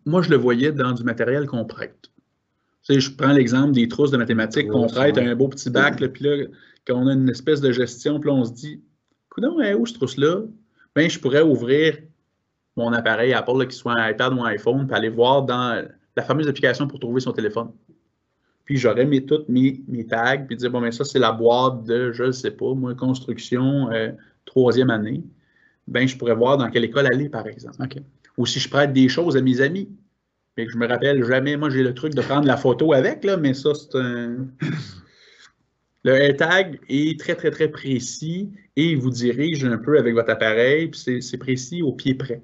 Moi, 0.05 0.23
je 0.23 0.31
le 0.31 0.37
voyais 0.37 0.73
dans 0.73 0.93
du 0.93 1.03
matériel 1.05 1.47
qu'on 1.47 1.65
prête. 1.65 2.11
Sais, 2.87 3.01
je 3.01 3.11
prends 3.11 3.33
l'exemple 3.33 3.73
des 3.73 3.89
trousses 3.89 4.13
de 4.13 4.17
mathématiques 4.17 4.69
qu'on 4.69 4.87
prête 4.87 5.19
à 5.19 5.21
ouais. 5.21 5.31
un 5.31 5.35
beau 5.35 5.49
petit 5.49 5.71
bac, 5.71 5.97
puis 5.97 6.25
là, 6.25 6.45
quand 6.87 6.95
on 6.95 7.09
a 7.09 7.15
une 7.15 7.29
espèce 7.29 7.61
de 7.61 7.73
gestion, 7.73 8.21
puis 8.21 8.31
là, 8.31 8.37
on 8.37 8.45
se 8.45 8.53
dit, 8.53 8.81
coudonc, 9.29 9.59
elle 9.59 9.73
est 9.73 9.75
où 9.75 9.87
ce 9.87 9.95
trousse-là? 9.95 10.43
Ben, 10.95 11.11
je 11.11 11.19
pourrais 11.19 11.43
ouvrir 11.43 11.99
mon 12.77 12.93
appareil 12.93 13.33
Apple, 13.33 13.59
là, 13.59 13.65
qu'il 13.65 13.75
soit 13.75 13.95
un 13.95 14.11
iPad 14.11 14.33
ou 14.35 14.41
un 14.41 14.51
iPhone, 14.51 14.87
puis 14.87 14.97
aller 14.97 15.09
voir 15.09 15.43
dans 15.43 15.85
la 16.15 16.23
fameuse 16.23 16.47
application 16.47 16.87
pour 16.87 17.01
trouver 17.01 17.21
son 17.21 17.33
téléphone. 17.33 17.73
Puis 18.65 18.77
j'aurais 18.77 19.05
mis 19.05 19.27
toutes 19.27 19.49
mes, 19.49 19.83
mes 19.89 20.07
tags, 20.07 20.39
puis 20.47 20.55
dire, 20.55 20.71
bon, 20.71 20.81
mais 20.81 20.93
ça, 20.93 21.05
c'est 21.05 21.19
la 21.19 21.33
boîte 21.33 21.83
de, 21.83 22.13
je 22.13 22.23
ne 22.23 22.31
sais 22.31 22.53
pas, 22.53 22.73
moi, 22.73 22.95
construction, 22.95 23.91
euh, 23.91 24.13
troisième 24.45 24.91
année. 24.91 25.25
Ben, 25.89 26.07
je 26.07 26.17
pourrais 26.17 26.37
voir 26.37 26.57
dans 26.57 26.71
quelle 26.71 26.85
école 26.85 27.07
aller, 27.07 27.29
par 27.29 27.49
exemple. 27.49 27.85
Ou 28.39 28.47
si 28.47 28.61
je 28.61 28.71
prête 28.71 28.93
des 28.93 29.09
choses 29.09 29.37
à 29.37 29.41
mes 29.41 29.61
amis, 29.61 29.89
mais 30.57 30.69
je 30.69 30.77
me 30.79 30.87
rappelle 30.87 31.25
jamais, 31.25 31.57
moi, 31.57 31.71
j'ai 31.71 31.83
le 31.83 31.95
truc 31.95 32.15
de 32.15 32.23
prendre 32.23 32.47
la 32.47 32.57
photo 32.57 32.93
avec, 32.93 33.25
là, 33.25 33.37
mais 33.37 33.55
ça, 33.55 33.73
c'est 33.75 33.97
un. 33.99 34.47
Le 36.05 36.13
AirTag 36.13 36.79
est 36.89 37.19
très, 37.19 37.35
très, 37.35 37.51
très 37.51 37.69
précis 37.69 38.53
et 38.77 38.93
il 38.93 38.97
vous 38.99 39.11
dirige 39.11 39.65
un 39.65 39.77
peu 39.77 39.99
avec 39.99 40.15
votre 40.15 40.31
appareil, 40.31 40.87
puis 40.89 41.21
c'est- 41.21 41.37
précis 41.37 41.83
au 41.83 41.93
pied 41.93 42.15
près. 42.15 42.43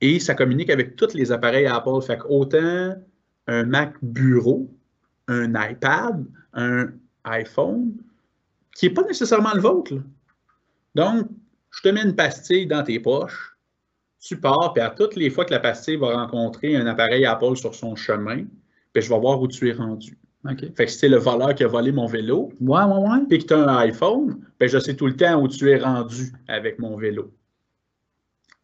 Et 0.00 0.18
ça 0.18 0.34
communique 0.34 0.68
avec 0.70 0.96
tous 0.96 1.14
les 1.14 1.30
appareils 1.30 1.66
Apple. 1.66 2.02
Fait 2.04 2.18
autant 2.28 2.96
un 3.46 3.64
Mac 3.64 3.94
bureau, 4.02 4.68
un 5.28 5.50
iPad, 5.70 6.24
un 6.54 6.88
iPhone, 7.24 7.92
qui 8.74 8.88
n'est 8.88 8.94
pas 8.94 9.04
nécessairement 9.04 9.54
le 9.54 9.60
vôtre. 9.60 9.94
Donc, 10.96 11.28
je 11.70 11.80
te 11.82 11.88
mets 11.88 12.02
une 12.02 12.16
pastille 12.16 12.66
dans 12.66 12.82
tes 12.82 12.98
poches, 12.98 13.51
tu 14.22 14.38
pars, 14.38 14.72
puis 14.72 14.82
à 14.82 14.90
toutes 14.90 15.16
les 15.16 15.30
fois 15.30 15.44
que 15.44 15.50
la 15.52 15.58
pastille 15.60 15.96
va 15.96 16.14
rencontrer 16.16 16.76
un 16.76 16.86
appareil 16.86 17.24
Apple 17.26 17.56
sur 17.56 17.74
son 17.74 17.96
chemin, 17.96 18.44
ben, 18.94 19.00
je 19.02 19.08
vais 19.08 19.18
voir 19.18 19.40
où 19.40 19.48
tu 19.48 19.68
es 19.68 19.72
rendu. 19.72 20.16
Fait 20.76 20.86
que 20.86 20.90
si 20.90 20.98
c'est 20.98 21.08
le 21.08 21.18
voleur 21.18 21.54
qui 21.54 21.62
a 21.64 21.68
volé 21.68 21.92
mon 21.92 22.06
vélo, 22.06 22.50
Ouais, 22.60 22.82
ouais, 22.82 22.96
ouais. 23.10 23.26
puis 23.28 23.38
que 23.38 23.44
tu 23.46 23.54
as 23.54 23.58
un 23.68 23.76
iPhone, 23.78 24.40
ben, 24.58 24.68
je 24.68 24.78
sais 24.78 24.94
tout 24.96 25.06
le 25.06 25.16
temps 25.16 25.40
où 25.40 25.48
tu 25.48 25.70
es 25.70 25.78
rendu 25.78 26.32
avec 26.48 26.78
mon 26.78 26.96
vélo. 26.96 27.32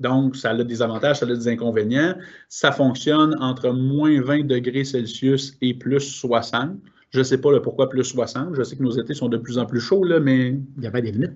Donc, 0.01 0.37
ça 0.37 0.51
a 0.51 0.65
des 0.65 0.81
avantages, 0.83 1.19
ça 1.19 1.27
a 1.27 1.29
des 1.29 1.49
inconvénients. 1.49 2.15
Ça 2.49 2.71
fonctionne 2.71 3.35
entre 3.41 3.71
moins 3.71 4.21
20 4.21 4.47
degrés 4.47 4.85
Celsius 4.85 5.57
et 5.61 5.75
plus 5.75 6.01
60. 6.01 6.77
Je 7.11 7.19
ne 7.19 7.25
sais 7.25 7.39
pas 7.39 7.51
le 7.51 7.61
pourquoi 7.63 7.89
plus 7.89 8.05
60. 8.05 8.55
Je 8.55 8.63
sais 8.63 8.77
que 8.77 8.83
nos 8.83 8.93
étés 8.93 9.15
sont 9.15 9.29
de 9.29 9.39
plus 9.39 9.59
en 9.59 9.67
plus 9.67 9.81
chauds, 9.81 10.05
là, 10.05 10.21
mais 10.21 10.57
Il 10.77 10.85
y 10.85 10.87
avait 10.87 11.03
des 11.03 11.11
limites. 11.13 11.33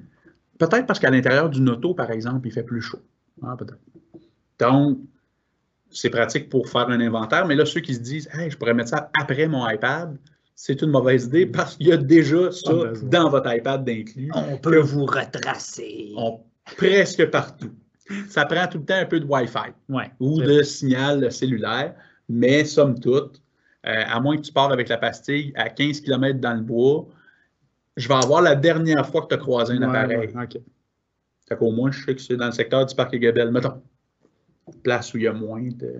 peut-être 0.59 0.87
parce 0.87 1.01
qu'à 1.01 1.11
l'intérieur 1.11 1.51
d'une 1.51 1.69
auto, 1.71 1.93
par 1.95 2.11
exemple, 2.13 2.47
il 2.47 2.53
fait 2.53 2.63
plus 2.63 2.81
chaud. 2.81 3.01
Ah, 3.43 3.57
peut-être. 3.59 3.79
Donc, 4.63 4.99
c'est 5.91 6.11
pratique 6.11 6.49
pour 6.49 6.69
faire 6.69 6.89
un 6.89 7.01
inventaire, 7.01 7.47
mais 7.47 7.55
là, 7.55 7.67
ceux 7.67 7.81
qui 7.81 7.95
se 7.95 8.01
disent 8.01 8.29
hey, 8.35 8.51
je 8.51 8.57
pourrais 8.57 8.75
mettre 8.75 8.91
ça 8.91 9.11
après 9.21 9.47
mon 9.47 9.69
iPad, 9.69 10.17
c'est 10.55 10.81
une 10.83 10.91
mauvaise 10.91 11.25
idée 11.27 11.47
parce 11.47 11.77
qu'il 11.77 11.89
y 11.89 11.93
a 11.93 11.97
déjà 11.97 12.51
ça 12.53 12.73
dans 13.03 13.29
votre 13.29 13.53
iPad 13.55 13.85
d'inclus. 13.85 14.31
On 14.35 14.57
peut 14.59 14.79
vous 14.79 15.05
retracer. 15.07 16.13
On- 16.17 16.41
presque 16.77 17.29
partout. 17.31 17.73
Ça 18.29 18.45
prend 18.47 18.67
tout 18.69 18.79
le 18.79 18.85
temps 18.85 18.97
un 18.97 19.05
peu 19.07 19.19
de 19.21 19.25
Wi-Fi 19.27 19.73
Ouais. 19.89 20.11
ou 20.21 20.41
de 20.41 20.63
signal 20.63 21.31
cellulaire, 21.33 21.95
mais 22.29 22.65
somme 22.65 22.99
toute, 23.01 23.43
euh, 23.87 24.05
à 24.07 24.21
moins 24.21 24.37
que 24.37 24.43
tu 24.43 24.53
pars 24.53 24.71
avec 24.71 24.89
la 24.89 24.97
pastille 24.99 25.53
à 25.57 25.69
15 25.69 26.01
km 26.01 26.39
dans 26.39 26.55
le 26.55 26.61
bois, 26.61 27.07
je 27.97 28.07
vais 28.09 28.15
avoir 28.15 28.41
la 28.43 28.55
dernière 28.55 29.07
fois 29.07 29.23
que 29.23 29.29
tu 29.29 29.35
as 29.35 29.39
croisé 29.39 29.75
un 29.75 29.79
Ouais, 29.79 29.87
appareil. 29.99 30.19
ouais, 30.35 30.43
OK. 30.45 30.59
Fait 31.49 31.57
qu'au 31.57 31.73
moins, 31.73 31.91
je 31.91 32.05
sais 32.05 32.15
que 32.15 32.21
c'est 32.21 32.37
dans 32.37 32.47
le 32.47 32.53
secteur 32.53 32.87
du 32.87 32.95
parc 32.95 33.15
Gabel. 33.17 33.51
Mettons, 33.51 33.83
place 34.83 35.15
où 35.15 35.19
il 35.19 35.25
y 35.25 35.29
a 35.29 35.33
moins 35.33 35.63
de 35.63 35.95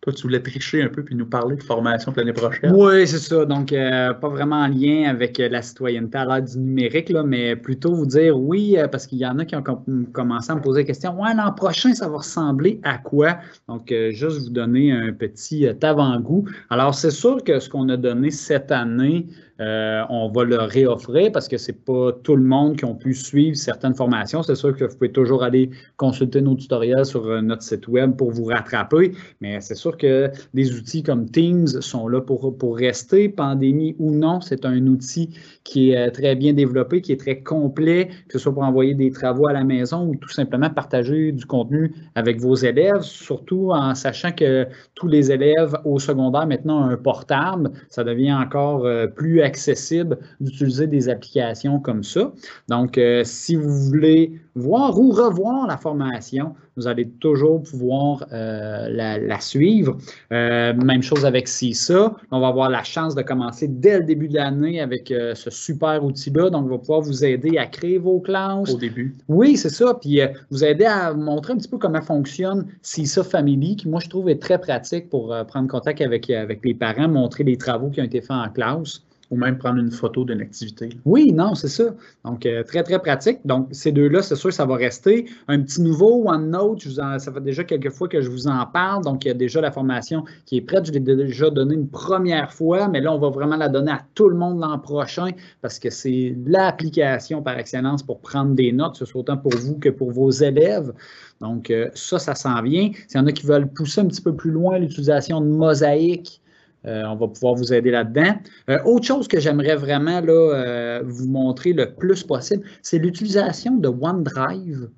Toi, 0.00 0.12
tu 0.12 0.22
voulais 0.24 0.42
tricher 0.42 0.82
un 0.82 0.88
peu 0.88 1.02
puis 1.02 1.14
nous 1.14 1.26
parler 1.26 1.56
de 1.56 1.62
formation 1.62 2.12
pour 2.12 2.20
l'année 2.20 2.34
prochaine? 2.34 2.72
Oui, 2.74 3.06
c'est 3.06 3.18
ça. 3.18 3.46
Donc, 3.46 3.72
euh, 3.72 4.12
pas 4.12 4.28
vraiment 4.28 4.60
en 4.60 4.68
lien 4.68 5.08
avec 5.08 5.40
euh, 5.40 5.48
la 5.48 5.62
citoyenneté 5.62 6.18
à 6.18 6.26
l'ère 6.26 6.42
du 6.42 6.58
numérique, 6.58 7.08
là, 7.08 7.22
mais 7.22 7.56
plutôt 7.56 7.94
vous 7.94 8.04
dire 8.04 8.38
oui, 8.38 8.76
euh, 8.76 8.86
parce 8.86 9.06
qu'il 9.06 9.18
y 9.18 9.26
en 9.26 9.38
a 9.38 9.46
qui 9.46 9.56
ont 9.56 9.64
commencé 10.12 10.52
à 10.52 10.56
me 10.56 10.60
poser 10.60 10.82
la 10.82 10.86
question 10.86 11.18
Ouais, 11.18 11.34
l'an 11.34 11.52
prochain, 11.52 11.94
ça 11.94 12.08
va 12.08 12.18
ressembler 12.18 12.80
à 12.82 12.98
quoi 12.98 13.38
Donc, 13.66 13.94
juste 14.10 14.42
vous 14.42 14.50
donner 14.50 14.92
un 14.92 15.12
petit 15.12 15.66
avant-goût. 15.82 16.44
Alors, 16.68 16.94
c'est 16.94 17.10
sûr 17.10 17.42
que 17.42 17.58
ce 17.58 17.70
qu'on 17.70 17.88
a 17.88 17.96
donné 17.96 18.30
cette 18.30 18.70
année, 18.70 19.26
euh, 19.60 20.02
on 20.08 20.30
va 20.30 20.42
le 20.42 20.56
réoffrir 20.56 21.30
parce 21.30 21.46
que 21.46 21.58
ce 21.58 21.70
n'est 21.70 21.78
pas 21.78 22.10
tout 22.24 22.34
le 22.34 22.42
monde 22.42 22.76
qui 22.76 22.84
a 22.84 22.92
pu 22.92 23.14
suivre 23.14 23.56
certaines 23.56 23.94
formations. 23.94 24.42
C'est 24.42 24.56
sûr 24.56 24.76
que 24.76 24.84
vous 24.84 24.96
pouvez 24.96 25.12
toujours 25.12 25.44
aller 25.44 25.70
consulter 25.96 26.40
nos 26.40 26.56
tutoriels 26.56 27.04
sur 27.04 27.26
euh, 27.26 27.40
notre 27.40 27.62
site 27.62 27.86
web 27.86 28.16
pour 28.16 28.32
vous 28.32 28.46
rattraper, 28.46 29.12
mais 29.40 29.60
c'est 29.60 29.76
sûr 29.76 29.96
que 29.96 30.30
des 30.54 30.74
outils 30.74 31.04
comme 31.04 31.30
Teams 31.30 31.68
sont 31.68 32.08
là 32.08 32.20
pour, 32.20 32.58
pour 32.58 32.76
rester, 32.76 33.28
pandémie 33.28 33.94
ou 34.00 34.10
non. 34.10 34.40
C'est 34.40 34.64
un 34.64 34.84
outil 34.88 35.30
qui 35.62 35.90
est 35.90 36.08
euh, 36.08 36.10
très 36.10 36.34
bien 36.34 36.52
développé, 36.52 37.00
qui 37.00 37.12
est 37.12 37.20
très 37.20 37.40
complet, 37.40 38.08
que 38.28 38.32
ce 38.32 38.38
soit 38.40 38.52
pour 38.52 38.64
envoyer 38.64 38.94
des 38.94 39.12
travaux 39.12 39.46
à 39.46 39.52
la 39.52 39.62
maison 39.62 40.08
ou 40.08 40.16
tout 40.16 40.30
simplement 40.30 40.68
partager 40.68 41.30
du 41.30 41.46
contenu 41.46 41.94
avec 42.16 42.40
vos 42.40 42.56
élèves, 42.56 43.02
surtout 43.02 43.70
en 43.70 43.94
sachant 43.94 44.32
que 44.32 44.66
tous 44.96 45.06
les 45.06 45.30
élèves 45.30 45.76
au 45.84 46.00
secondaire 46.00 46.46
maintenant 46.48 46.88
ont 46.88 46.90
un 46.90 46.96
portable. 46.96 47.70
Ça 47.88 48.02
devient 48.02 48.32
encore 48.32 48.86
plus 49.14 49.43
accessible 49.44 50.18
d'utiliser 50.40 50.86
des 50.86 51.08
applications 51.08 51.78
comme 51.80 52.02
ça. 52.02 52.32
Donc, 52.68 52.98
euh, 52.98 53.22
si 53.24 53.56
vous 53.56 53.70
voulez 53.70 54.40
voir 54.54 54.98
ou 54.98 55.10
revoir 55.10 55.66
la 55.66 55.76
formation, 55.76 56.54
vous 56.76 56.86
allez 56.86 57.08
toujours 57.08 57.62
pouvoir 57.62 58.24
euh, 58.32 58.88
la, 58.88 59.40
suivre. 59.40 59.96
Euh, 60.32 60.72
même 60.74 61.02
chose 61.02 61.24
avec 61.24 61.48
CISA. 61.48 62.14
On 62.30 62.40
va 62.40 62.48
avoir 62.48 62.68
la 62.70 62.82
chance 62.82 63.14
de 63.14 63.22
commencer 63.22 63.68
dès 63.68 63.98
le 63.98 64.04
début 64.04 64.28
de 64.28 64.34
l'année 64.34 64.80
avec 64.80 65.08
ce 65.08 65.50
super 65.50 66.04
outil-là. 66.04 66.50
Donc, 66.50 66.66
on 66.66 66.68
va 66.68 66.78
pouvoir 66.78 67.00
vous 67.00 67.24
aider 67.24 67.58
à 67.58 67.66
créer 67.66 67.98
vos 67.98 68.20
classes. 68.20 68.72
Au 68.72 68.78
début. 68.78 69.16
Oui, 69.28 69.56
c'est 69.56 69.70
ça. 69.70 69.94
Puis, 70.00 70.20
vous 70.50 70.64
aider 70.64 70.84
à 70.84 71.12
montrer 71.12 71.52
un 71.52 71.56
petit 71.56 71.68
peu 71.68 71.78
comment 71.78 72.02
fonctionne 72.02 72.66
CISA 72.82 73.22
Family, 73.22 73.76
qui, 73.76 73.88
moi, 73.88 74.00
je 74.00 74.08
trouve 74.08 74.28
est 74.28 74.40
très 74.40 74.58
pratique 74.58 75.10
pour 75.10 75.34
prendre 75.46 75.68
contact 75.68 76.00
avec, 76.00 76.30
avec 76.30 76.64
les 76.64 76.74
parents, 76.74 77.08
montrer 77.08 77.44
les 77.44 77.56
travaux 77.56 77.90
qui 77.90 78.00
ont 78.00 78.04
été 78.04 78.20
faits 78.20 78.30
en 78.30 78.48
classe 78.48 79.02
ou 79.30 79.36
même 79.36 79.58
prendre 79.58 79.78
une 79.78 79.90
photo 79.90 80.24
d'une 80.24 80.40
activité. 80.40 80.90
Oui, 81.04 81.32
non, 81.32 81.54
c'est 81.54 81.68
ça. 81.68 81.84
Donc, 82.24 82.44
euh, 82.46 82.62
très, 82.62 82.82
très 82.82 82.98
pratique. 82.98 83.38
Donc, 83.44 83.68
ces 83.72 83.92
deux-là, 83.92 84.22
c'est 84.22 84.36
sûr, 84.36 84.52
ça 84.52 84.66
va 84.66 84.76
rester. 84.76 85.26
Un 85.48 85.62
petit 85.62 85.80
nouveau 85.82 86.28
OneNote, 86.28 86.82
ça 86.82 87.18
fait 87.18 87.40
déjà 87.40 87.64
quelques 87.64 87.90
fois 87.90 88.08
que 88.08 88.20
je 88.20 88.30
vous 88.30 88.46
en 88.48 88.66
parle. 88.66 89.02
Donc, 89.04 89.24
il 89.24 89.28
y 89.28 89.30
a 89.30 89.34
déjà 89.34 89.60
la 89.60 89.70
formation 89.70 90.24
qui 90.44 90.58
est 90.58 90.60
prête. 90.60 90.86
Je 90.86 90.92
l'ai 90.92 91.00
déjà 91.00 91.50
donnée 91.50 91.74
une 91.74 91.88
première 91.88 92.52
fois, 92.52 92.88
mais 92.88 93.00
là, 93.00 93.12
on 93.12 93.18
va 93.18 93.30
vraiment 93.30 93.56
la 93.56 93.68
donner 93.68 93.92
à 93.92 94.02
tout 94.14 94.28
le 94.28 94.36
monde 94.36 94.60
l'an 94.60 94.78
prochain 94.78 95.30
parce 95.62 95.78
que 95.78 95.90
c'est 95.90 96.36
l'application 96.46 97.42
par 97.42 97.58
excellence 97.58 98.02
pour 98.02 98.20
prendre 98.20 98.54
des 98.54 98.72
notes, 98.72 98.96
ce 98.96 99.04
soit 99.04 99.20
autant 99.22 99.36
pour 99.36 99.54
vous 99.56 99.78
que 99.78 99.88
pour 99.88 100.10
vos 100.10 100.30
élèves. 100.30 100.92
Donc, 101.40 101.70
euh, 101.70 101.88
ça, 101.94 102.18
ça 102.18 102.34
s'en 102.34 102.62
vient. 102.62 102.90
S'il 103.08 103.20
y 103.20 103.22
en 103.22 103.26
a 103.26 103.32
qui 103.32 103.46
veulent 103.46 103.68
pousser 103.68 104.00
un 104.00 104.06
petit 104.06 104.22
peu 104.22 104.34
plus 104.34 104.50
loin 104.50 104.78
l'utilisation 104.78 105.40
de 105.40 105.46
mosaïque, 105.46 106.40
euh, 106.86 107.04
on 107.04 107.16
va 107.16 107.28
pouvoir 107.28 107.54
vous 107.54 107.72
aider 107.72 107.90
là-dedans. 107.90 108.34
Euh, 108.68 108.78
autre 108.84 109.06
chose 109.06 109.28
que 109.28 109.40
j'aimerais 109.40 109.76
vraiment 109.76 110.20
là, 110.20 110.32
euh, 110.32 111.02
vous 111.04 111.26
montrer 111.26 111.72
le 111.72 111.92
plus 111.94 112.22
possible, 112.22 112.64
c'est 112.82 112.98
l'utilisation 112.98 113.76
de 113.76 113.88
OneDrive 113.88 114.88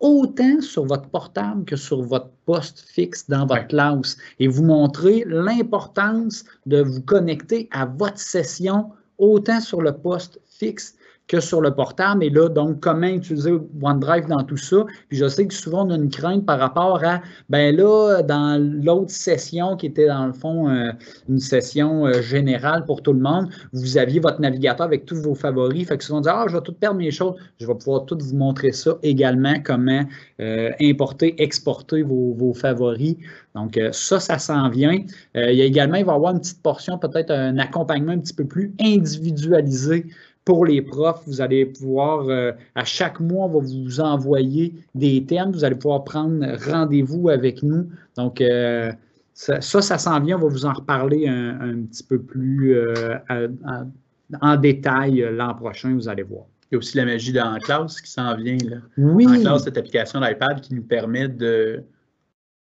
autant 0.00 0.60
sur 0.60 0.84
votre 0.84 1.08
portable 1.08 1.64
que 1.64 1.76
sur 1.76 2.02
votre 2.02 2.30
poste 2.44 2.80
fixe 2.80 3.28
dans 3.28 3.46
votre 3.46 3.66
classe 3.68 4.16
et 4.38 4.48
vous 4.48 4.64
montrer 4.64 5.24
l'importance 5.26 6.44
de 6.66 6.82
vous 6.82 7.00
connecter 7.00 7.68
à 7.70 7.86
votre 7.86 8.18
session 8.18 8.90
autant 9.18 9.60
sur 9.60 9.80
le 9.80 9.92
poste 9.92 10.38
fixe 10.44 10.95
que 11.28 11.40
sur 11.40 11.60
le 11.60 11.74
portable. 11.74 12.22
Et 12.22 12.30
là, 12.30 12.48
donc, 12.48 12.80
comment 12.80 13.06
utiliser 13.06 13.52
OneDrive 13.82 14.26
dans 14.28 14.42
tout 14.44 14.56
ça? 14.56 14.84
Puis 15.08 15.18
je 15.18 15.26
sais 15.26 15.46
que 15.46 15.54
souvent, 15.54 15.86
on 15.86 15.90
a 15.90 15.96
une 15.96 16.10
crainte 16.10 16.46
par 16.46 16.58
rapport 16.58 17.02
à, 17.04 17.20
ben 17.48 17.74
là, 17.74 18.22
dans 18.22 18.60
l'autre 18.60 19.10
session 19.10 19.76
qui 19.76 19.86
était 19.86 20.06
dans 20.06 20.26
le 20.26 20.32
fond 20.32 20.68
euh, 20.68 20.92
une 21.28 21.40
session 21.40 22.06
euh, 22.06 22.22
générale 22.22 22.84
pour 22.84 23.02
tout 23.02 23.12
le 23.12 23.20
monde, 23.20 23.48
vous 23.72 23.98
aviez 23.98 24.20
votre 24.20 24.40
navigateur 24.40 24.86
avec 24.86 25.04
tous 25.04 25.20
vos 25.20 25.34
favoris. 25.34 25.86
Fait 25.88 25.98
que 25.98 26.04
souvent, 26.04 26.18
on 26.18 26.22
dit, 26.22 26.28
ah, 26.30 26.46
je 26.48 26.56
vais 26.56 26.62
tout 26.62 26.72
perdre 26.72 26.98
mes 26.98 27.10
choses. 27.10 27.34
Je 27.58 27.66
vais 27.66 27.74
pouvoir 27.74 28.04
tout 28.04 28.18
vous 28.20 28.36
montrer 28.36 28.72
ça 28.72 28.96
également, 29.02 29.54
comment 29.64 30.04
euh, 30.40 30.70
importer, 30.80 31.40
exporter 31.42 32.02
vos, 32.02 32.34
vos 32.34 32.54
favoris. 32.54 33.16
Donc, 33.54 33.80
ça, 33.92 34.20
ça 34.20 34.38
s'en 34.38 34.68
vient. 34.68 34.98
il 35.34 35.54
y 35.54 35.62
a 35.62 35.64
également, 35.64 35.96
il 35.96 36.04
va 36.04 36.12
y 36.12 36.14
avoir 36.16 36.32
une 36.32 36.40
petite 36.40 36.62
portion, 36.62 36.98
peut-être 36.98 37.30
un 37.30 37.56
accompagnement 37.56 38.12
un 38.12 38.18
petit 38.18 38.34
peu 38.34 38.44
plus 38.44 38.74
individualisé 38.78 40.04
pour 40.46 40.64
les 40.64 40.80
profs, 40.80 41.22
vous 41.26 41.40
allez 41.40 41.66
pouvoir, 41.66 42.28
euh, 42.28 42.52
à 42.76 42.84
chaque 42.84 43.18
mois, 43.18 43.46
on 43.46 43.48
va 43.48 43.66
vous 43.66 44.00
envoyer 44.00 44.72
des 44.94 45.26
thèmes. 45.26 45.50
Vous 45.50 45.64
allez 45.64 45.74
pouvoir 45.74 46.04
prendre 46.04 46.46
rendez-vous 46.70 47.28
avec 47.28 47.64
nous. 47.64 47.88
Donc, 48.16 48.40
euh, 48.40 48.92
ça, 49.34 49.60
ça, 49.60 49.98
s'en 49.98 50.20
vient. 50.20 50.36
On 50.36 50.42
va 50.42 50.48
vous 50.48 50.64
en 50.64 50.72
reparler 50.72 51.26
un, 51.26 51.82
petit 51.90 52.04
peu 52.04 52.20
plus 52.20 52.74
euh, 52.74 53.18
en 54.40 54.56
détail 54.56 55.26
l'an 55.32 55.52
prochain, 55.54 55.92
vous 55.94 56.08
allez 56.08 56.22
voir. 56.22 56.44
Il 56.70 56.74
y 56.74 56.76
a 56.76 56.78
aussi 56.78 56.96
la 56.96 57.06
magie 57.06 57.32
dans 57.32 57.50
la 57.50 57.58
classe 57.58 58.00
qui 58.00 58.10
s'en 58.10 58.36
vient. 58.36 58.56
Là. 58.70 58.76
Oui. 58.96 59.26
En 59.26 59.40
classe, 59.40 59.64
cette 59.64 59.76
application 59.76 60.20
d'iPad 60.20 60.60
qui 60.60 60.74
nous 60.74 60.82
permet 60.82 61.28
de, 61.28 61.82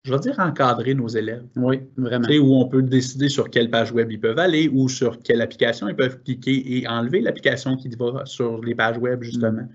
je 0.05 0.13
vais 0.13 0.19
dire 0.19 0.35
encadrer 0.37 0.93
nos 0.93 1.07
élèves. 1.07 1.43
Oui, 1.55 1.79
vraiment. 1.97 2.27
où 2.27 2.55
on 2.61 2.67
peut 2.67 2.83
décider 2.83 3.27
sur 3.27 3.49
quelle 3.49 3.71
page 3.71 3.91
web 3.91 4.11
ils 4.11 4.19
peuvent 4.19 4.37
aller 4.37 4.69
ou 4.71 4.87
sur 4.87 5.19
quelle 5.19 5.41
application 5.41 5.89
ils 5.89 5.95
peuvent 5.95 6.21
cliquer 6.23 6.77
et 6.77 6.87
enlever 6.87 7.21
l'application 7.21 7.75
qui 7.75 7.89
va 7.89 8.23
sur 8.25 8.61
les 8.61 8.75
pages 8.75 8.99
web, 8.99 9.23
justement. 9.23 9.63
Mm. 9.63 9.69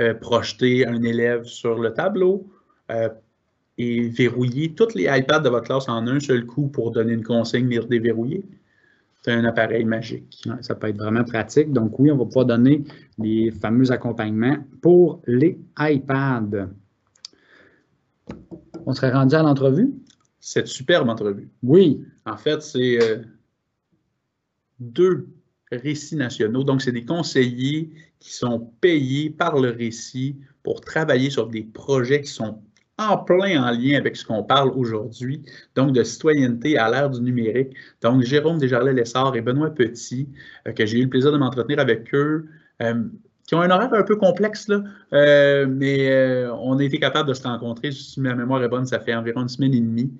Euh, 0.00 0.14
projeter 0.14 0.86
un 0.86 1.02
élève 1.02 1.44
sur 1.44 1.78
le 1.78 1.92
tableau 1.92 2.50
euh, 2.90 3.10
et 3.76 4.08
verrouiller 4.08 4.74
toutes 4.74 4.94
les 4.94 5.04
iPads 5.04 5.40
de 5.40 5.50
votre 5.50 5.66
classe 5.66 5.88
en 5.88 6.06
un 6.08 6.18
seul 6.18 6.46
coup 6.46 6.66
pour 6.68 6.90
donner 6.90 7.12
une 7.12 7.22
consigne 7.22 7.70
et 7.70 7.78
déverrouiller. 7.78 8.44
C'est 9.22 9.32
un 9.32 9.44
appareil 9.44 9.84
magique. 9.84 10.48
ça 10.62 10.74
peut 10.74 10.88
être 10.88 10.96
vraiment 10.96 11.24
pratique. 11.24 11.72
Donc 11.72 11.98
oui, 11.98 12.10
on 12.10 12.16
va 12.16 12.24
pouvoir 12.24 12.46
donner 12.46 12.84
les 13.18 13.50
fameux 13.50 13.92
accompagnements 13.92 14.56
pour 14.80 15.20
les 15.26 15.58
iPads. 15.78 16.68
On 18.86 18.92
serait 18.92 19.12
rendu 19.12 19.34
à 19.34 19.42
l'entrevue? 19.42 19.92
Cette 20.40 20.66
superbe 20.66 21.08
entrevue. 21.08 21.48
Oui. 21.62 22.04
En 22.26 22.36
fait, 22.36 22.62
c'est 22.62 23.02
euh, 23.02 23.22
deux 24.78 25.26
récits 25.70 26.16
nationaux. 26.16 26.64
Donc, 26.64 26.82
c'est 26.82 26.92
des 26.92 27.04
conseillers 27.04 27.90
qui 28.20 28.32
sont 28.32 28.70
payés 28.80 29.30
par 29.30 29.58
le 29.58 29.70
récit 29.70 30.36
pour 30.62 30.80
travailler 30.80 31.30
sur 31.30 31.48
des 31.48 31.62
projets 31.62 32.20
qui 32.22 32.30
sont 32.30 32.62
en 32.98 33.18
plein 33.18 33.62
en 33.62 33.70
lien 33.72 33.98
avec 33.98 34.16
ce 34.16 34.24
qu'on 34.24 34.44
parle 34.44 34.70
aujourd'hui, 34.76 35.42
donc 35.74 35.92
de 35.92 36.04
citoyenneté 36.04 36.78
à 36.78 36.88
l'ère 36.88 37.10
du 37.10 37.20
numérique. 37.20 37.74
Donc, 38.02 38.22
Jérôme 38.22 38.58
Desjardins-Lessard 38.58 39.34
et 39.34 39.40
Benoît 39.40 39.70
Petit, 39.70 40.28
euh, 40.68 40.72
que 40.72 40.86
j'ai 40.86 40.98
eu 40.98 41.04
le 41.04 41.08
plaisir 41.08 41.32
de 41.32 41.38
m'entretenir 41.38 41.80
avec 41.80 42.14
eux, 42.14 42.46
euh, 42.82 43.04
qui 43.46 43.54
ont 43.54 43.60
un 43.60 43.70
horaire 43.70 43.92
un 43.92 44.02
peu 44.02 44.16
complexe, 44.16 44.68
là, 44.68 44.82
euh, 45.12 45.66
mais 45.68 46.10
euh, 46.10 46.52
on 46.54 46.78
a 46.78 46.84
été 46.84 46.98
capable 46.98 47.28
de 47.28 47.34
se 47.34 47.42
rencontrer. 47.42 47.92
Si 47.92 48.20
ma 48.20 48.34
mémoire 48.34 48.62
est 48.62 48.68
bonne, 48.68 48.86
ça 48.86 49.00
fait 49.00 49.14
environ 49.14 49.42
une 49.42 49.48
semaine 49.48 49.74
et 49.74 49.80
demie. 49.80 50.12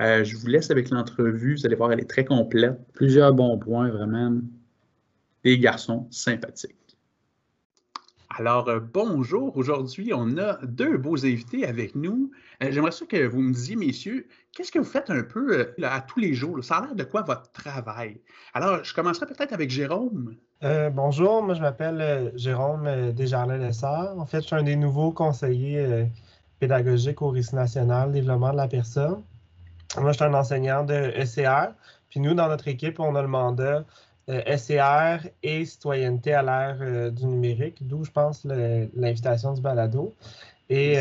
Euh, 0.00 0.24
je 0.24 0.36
vous 0.36 0.46
laisse 0.46 0.70
avec 0.70 0.90
l'entrevue. 0.90 1.56
Vous 1.56 1.66
allez 1.66 1.76
voir, 1.76 1.92
elle 1.92 2.00
est 2.00 2.10
très 2.10 2.24
complète. 2.24 2.78
Plusieurs 2.92 3.32
bons 3.32 3.58
points, 3.58 3.88
vraiment. 3.88 4.40
Des 5.42 5.58
garçons 5.58 6.06
sympathiques. 6.10 6.85
Alors, 8.38 8.68
bonjour. 8.92 9.56
Aujourd'hui, 9.56 10.12
on 10.12 10.36
a 10.36 10.58
deux 10.62 10.98
beaux 10.98 11.24
invités 11.24 11.66
avec 11.66 11.94
nous. 11.94 12.30
J'aimerais 12.60 12.92
ça 12.92 13.06
que 13.06 13.26
vous 13.26 13.40
me 13.40 13.50
disiez, 13.50 13.76
messieurs, 13.76 14.28
qu'est-ce 14.52 14.70
que 14.70 14.78
vous 14.78 14.84
faites 14.84 15.08
un 15.08 15.22
peu 15.22 15.72
à 15.82 16.02
tous 16.02 16.20
les 16.20 16.34
jours? 16.34 16.62
Ça 16.62 16.76
a 16.76 16.80
l'air 16.82 16.94
de 16.94 17.04
quoi 17.04 17.22
votre 17.22 17.50
travail? 17.52 18.20
Alors, 18.52 18.84
je 18.84 18.92
commencerai 18.92 19.24
peut-être 19.24 19.54
avec 19.54 19.70
Jérôme. 19.70 20.36
Euh, 20.64 20.90
bonjour, 20.90 21.42
moi 21.42 21.54
je 21.54 21.62
m'appelle 21.62 22.00
euh, 22.02 22.30
Jérôme 22.36 22.86
euh, 22.86 23.10
Desjardins-Lessard. 23.10 24.18
En 24.18 24.26
fait, 24.26 24.42
je 24.42 24.48
suis 24.48 24.56
un 24.56 24.62
des 24.62 24.76
nouveaux 24.76 25.12
conseillers 25.12 26.06
pédagogiques 26.58 27.22
au 27.22 27.30
Récit 27.30 27.54
national 27.54 28.12
développement 28.12 28.52
de 28.52 28.58
la 28.58 28.68
personne. 28.68 29.22
Moi, 29.98 30.12
je 30.12 30.16
suis 30.16 30.24
un 30.24 30.34
enseignant 30.34 30.84
de 30.84 31.10
SCR. 31.24 31.72
Puis 32.10 32.20
nous, 32.20 32.34
dans 32.34 32.48
notre 32.48 32.68
équipe, 32.68 33.00
on 33.00 33.14
a 33.14 33.22
le 33.22 33.28
mandat 33.28 33.86
SCR 34.28 35.28
et 35.42 35.64
citoyenneté 35.64 36.34
à 36.34 36.42
l'ère 36.42 37.12
du 37.12 37.26
numérique, 37.26 37.86
d'où 37.86 38.04
je 38.04 38.10
pense 38.10 38.44
l'invitation 38.44 39.52
du 39.52 39.60
balado. 39.60 40.12
Et, 40.68 40.98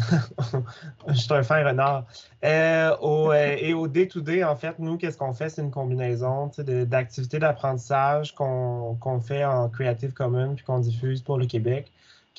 je 1.08 1.14
suis 1.14 1.32
un 1.32 1.42
fin 1.42 1.64
renard. 1.64 2.06
Euh, 2.44 2.96
euh, 3.02 3.56
et 3.58 3.74
au 3.74 3.88
day-to-day, 3.88 4.44
en 4.44 4.56
fait, 4.56 4.78
nous, 4.78 4.96
qu'est-ce 4.96 5.18
qu'on 5.18 5.32
fait? 5.32 5.48
C'est 5.48 5.62
une 5.62 5.70
combinaison 5.70 6.50
d'activités 6.58 7.38
d'apprentissage 7.38 8.34
qu'on 8.34 9.20
fait 9.20 9.44
en 9.44 9.68
Creative 9.68 10.12
Commons 10.12 10.54
puis 10.54 10.64
qu'on 10.64 10.78
diffuse 10.78 11.22
pour 11.22 11.38
le 11.38 11.46
Québec, 11.46 11.90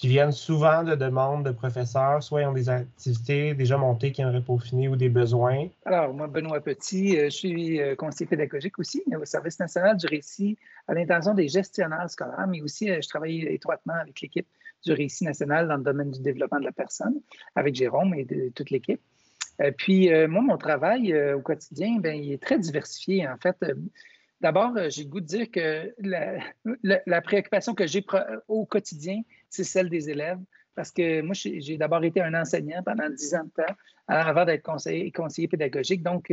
qui 0.02 0.08
viennent 0.08 0.32
souvent 0.32 0.84
de 0.84 0.96
demandes 0.96 1.46
de 1.46 1.52
professeurs, 1.52 2.24
soit 2.24 2.42
ils 2.42 2.48
ont 2.48 2.54
des 2.54 2.70
activités 2.70 3.54
déjà 3.54 3.78
montées 3.78 4.12
qui 4.12 4.22
aimeraient 4.22 4.42
peaufiner 4.42 4.88
ou 4.88 4.96
des 4.96 5.10
besoins. 5.10 5.68
Alors, 5.86 6.12
moi, 6.12 6.26
Benoît 6.26 6.60
Petit, 6.60 7.18
je 7.18 7.30
suis 7.30 7.80
conseiller 8.00 8.26
pédagogique 8.26 8.80
aussi 8.80 9.04
au 9.16 9.26
Service 9.26 9.60
national 9.60 9.98
du 9.98 10.08
récit 10.08 10.58
à 10.88 10.96
l'intention 10.96 11.36
des 11.36 11.48
gestionnaires 11.48 12.10
scolaires, 12.10 12.48
mais 12.48 12.64
aussi 12.64 12.88
je 12.88 13.08
travaille 13.08 13.46
étroitement 13.46 13.94
avec 13.94 14.22
l'équipe 14.22 14.48
du 14.84 14.94
récit 14.94 15.24
national 15.24 15.68
dans 15.68 15.78
le 15.78 15.84
domaine 15.84 16.10
du 16.10 16.22
développement 16.22 16.60
de 16.60 16.66
la 16.66 16.72
personne, 16.72 17.22
avec 17.56 17.76
Jérôme 17.76 18.16
et 18.16 18.26
toute 18.56 18.72
l'équipe. 18.72 19.02
Euh, 19.62 19.72
puis, 19.72 20.12
euh, 20.12 20.28
moi, 20.28 20.42
mon 20.42 20.58
travail 20.58 21.14
euh, 21.14 21.38
au 21.38 21.42
quotidien, 21.42 21.98
ben, 22.00 22.16
il 22.16 22.32
est 22.32 22.42
très 22.42 22.58
diversifié. 22.58 23.28
En 23.28 23.38
fait, 23.38 23.58
d'abord, 24.40 24.74
j'ai 24.90 25.04
le 25.04 25.10
goût 25.10 25.22
de 25.22 25.26
dire 25.26 25.52
que 25.52 25.94
la, 26.02 27.22
préoccupation 27.22 27.74
que 27.74 27.86
j'ai 27.88 28.06
au 28.48 28.66
quotidien, 28.66 29.22
c'est 29.52 29.64
celle 29.64 29.90
des 29.90 30.10
élèves. 30.10 30.40
Parce 30.74 30.90
que 30.92 31.22
moi, 31.22 31.34
j'ai 31.36 31.78
d'abord 31.78 32.04
été 32.04 32.22
un 32.22 32.34
enseignant 32.34 32.82
pendant 32.82 33.10
dix 33.10 33.36
ans 33.36 33.44
de 33.44 33.64
temps 33.64 33.74
avant 34.08 34.46
d'être 34.46 34.64
conseiller, 34.64 35.12
conseiller 35.12 35.48
pédagogique. 35.48 36.02
Donc, 36.02 36.32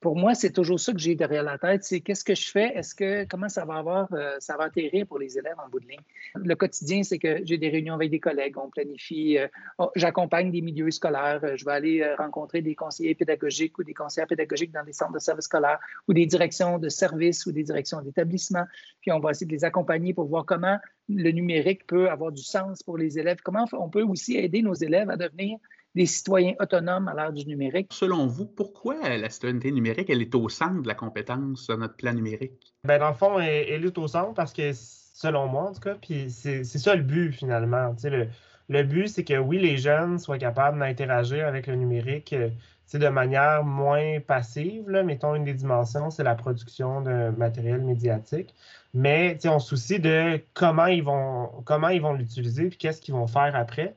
pour 0.00 0.16
moi, 0.16 0.34
c'est 0.34 0.52
toujours 0.52 0.78
ça 0.78 0.92
que 0.92 0.98
j'ai 0.98 1.16
derrière 1.16 1.42
la 1.42 1.58
tête, 1.58 1.82
c'est 1.82 2.00
qu'est-ce 2.00 2.22
que 2.22 2.34
je 2.34 2.50
fais, 2.50 2.72
est-ce 2.76 2.94
que 2.94 3.24
comment 3.24 3.48
ça 3.48 3.64
va 3.64 3.74
avoir, 3.74 4.08
euh, 4.12 4.36
ça 4.38 4.56
va 4.56 4.64
atterrir 4.64 5.06
pour 5.06 5.18
les 5.18 5.36
élèves 5.38 5.56
en 5.64 5.68
bout 5.68 5.80
de 5.80 5.88
ligne? 5.88 6.00
Le 6.36 6.54
quotidien, 6.54 7.02
c'est 7.02 7.18
que 7.18 7.40
j'ai 7.44 7.58
des 7.58 7.68
réunions 7.68 7.94
avec 7.94 8.10
des 8.10 8.20
collègues, 8.20 8.56
on 8.58 8.70
planifie, 8.70 9.38
euh, 9.38 9.48
j'accompagne 9.96 10.52
des 10.52 10.60
milieux 10.60 10.92
scolaires, 10.92 11.40
euh, 11.42 11.56
je 11.56 11.64
vais 11.64 11.72
aller 11.72 12.14
rencontrer 12.14 12.62
des 12.62 12.76
conseillers 12.76 13.16
pédagogiques 13.16 13.76
ou 13.78 13.84
des 13.84 13.94
conseillers 13.94 14.26
pédagogiques 14.26 14.72
dans 14.72 14.84
des 14.84 14.92
centres 14.92 15.14
de 15.14 15.18
services 15.18 15.46
scolaires 15.46 15.80
ou 16.06 16.14
des 16.14 16.26
directions 16.26 16.78
de 16.78 16.88
services 16.88 17.46
ou 17.46 17.52
des 17.52 17.64
directions 17.64 18.00
d'établissement, 18.00 18.64
puis 19.00 19.10
on 19.10 19.18
va 19.18 19.32
essayer 19.32 19.46
de 19.46 19.52
les 19.52 19.64
accompagner 19.64 20.14
pour 20.14 20.26
voir 20.26 20.44
comment 20.44 20.78
le 21.08 21.30
numérique 21.30 21.86
peut 21.86 22.08
avoir 22.08 22.30
du 22.30 22.42
sens 22.42 22.82
pour 22.82 22.98
les 22.98 23.18
élèves, 23.18 23.38
comment 23.42 23.64
on 23.72 23.88
peut 23.88 24.02
aussi 24.02 24.36
aider 24.36 24.62
nos 24.62 24.74
élèves 24.74 25.10
à 25.10 25.16
devenir 25.16 25.58
des 25.94 26.06
citoyens 26.06 26.54
autonomes 26.60 27.08
à 27.08 27.14
l'ère 27.14 27.32
du 27.32 27.44
numérique. 27.46 27.88
Selon 27.92 28.26
vous, 28.26 28.46
pourquoi 28.46 28.96
la 29.08 29.30
citoyenneté 29.30 29.72
numérique, 29.72 30.10
elle 30.10 30.22
est 30.22 30.34
au 30.34 30.48
centre 30.48 30.82
de 30.82 30.88
la 30.88 30.94
compétence 30.94 31.62
sur 31.62 31.78
notre 31.78 31.96
plan 31.96 32.12
numérique? 32.12 32.74
Bien, 32.84 32.98
dans 32.98 33.08
le 33.08 33.14
fond, 33.14 33.38
elle, 33.38 33.84
est 33.84 33.98
au 33.98 34.06
centre 34.06 34.34
parce 34.34 34.52
que, 34.52 34.70
selon 34.72 35.48
moi, 35.48 35.70
en 35.70 35.72
tout 35.72 35.80
cas, 35.80 35.94
puis 35.94 36.30
c'est 36.30 36.64
ça 36.64 36.94
le 36.94 37.02
but, 37.02 37.32
finalement. 37.32 37.94
le, 38.04 38.28
le 38.68 38.82
but, 38.82 39.08
c'est 39.08 39.24
que 39.24 39.38
oui, 39.38 39.58
les 39.58 39.78
jeunes 39.78 40.18
soient 40.18 40.38
capables 40.38 40.78
d'interagir 40.78 41.46
avec 41.46 41.66
le 41.66 41.74
numérique 41.74 42.32
euh, 42.34 42.50
de 42.94 43.08
manière 43.08 43.64
moins 43.64 44.20
passive. 44.20 44.88
Là. 44.88 45.02
Mettons, 45.02 45.34
une 45.34 45.44
des 45.44 45.54
dimensions, 45.54 46.10
c'est 46.10 46.22
la 46.22 46.34
production 46.34 47.00
de 47.02 47.30
matériel 47.36 47.82
médiatique. 47.82 48.54
Mais 48.94 49.38
on 49.44 49.58
se 49.58 49.68
soucie 49.68 50.00
de 50.00 50.40
comment 50.54 50.86
ils 50.86 51.02
vont 51.02 51.50
comment 51.66 51.88
ils 51.88 52.00
vont 52.00 52.14
l'utiliser 52.14 52.68
puis 52.68 52.78
qu'est-ce 52.78 53.02
qu'ils 53.02 53.14
vont 53.14 53.26
faire 53.26 53.54
après 53.54 53.94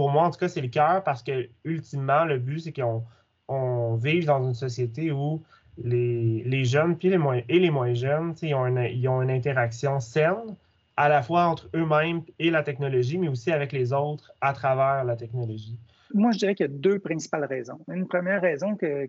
pour 0.00 0.08
moi, 0.08 0.22
en 0.22 0.30
tout 0.30 0.38
cas, 0.38 0.48
c'est 0.48 0.62
le 0.62 0.68
cœur 0.68 1.04
parce 1.04 1.22
que, 1.22 1.50
ultimement, 1.62 2.24
le 2.24 2.38
but, 2.38 2.60
c'est 2.60 2.72
qu'on 2.72 3.04
on 3.48 3.96
vive 3.96 4.24
dans 4.24 4.42
une 4.42 4.54
société 4.54 5.12
où 5.12 5.42
les, 5.76 6.64
jeunes 6.64 6.96
puis 6.96 7.10
les 7.10 7.18
moins, 7.18 7.42
et 7.50 7.58
les 7.58 7.70
moins 7.70 7.92
jeunes, 7.92 8.34
ils 8.40 8.54
ont, 8.54 8.64
une, 8.64 9.30
interaction 9.30 10.00
saine 10.00 10.56
à 10.96 11.10
la 11.10 11.20
fois 11.20 11.44
entre 11.48 11.68
eux-mêmes 11.74 12.22
et 12.38 12.48
la 12.48 12.62
technologie, 12.62 13.18
mais 13.18 13.28
aussi 13.28 13.52
avec 13.52 13.72
les 13.72 13.92
autres 13.92 14.32
à 14.40 14.54
travers 14.54 15.04
la 15.04 15.16
technologie. 15.16 15.76
Moi, 16.14 16.32
je 16.32 16.38
dirais 16.38 16.54
qu'il 16.54 16.64
y 16.64 16.70
a 16.70 16.72
deux 16.72 16.98
principales 16.98 17.44
raisons. 17.44 17.80
Une 17.92 18.08
première 18.08 18.40
raison 18.40 18.76
que, 18.76 19.06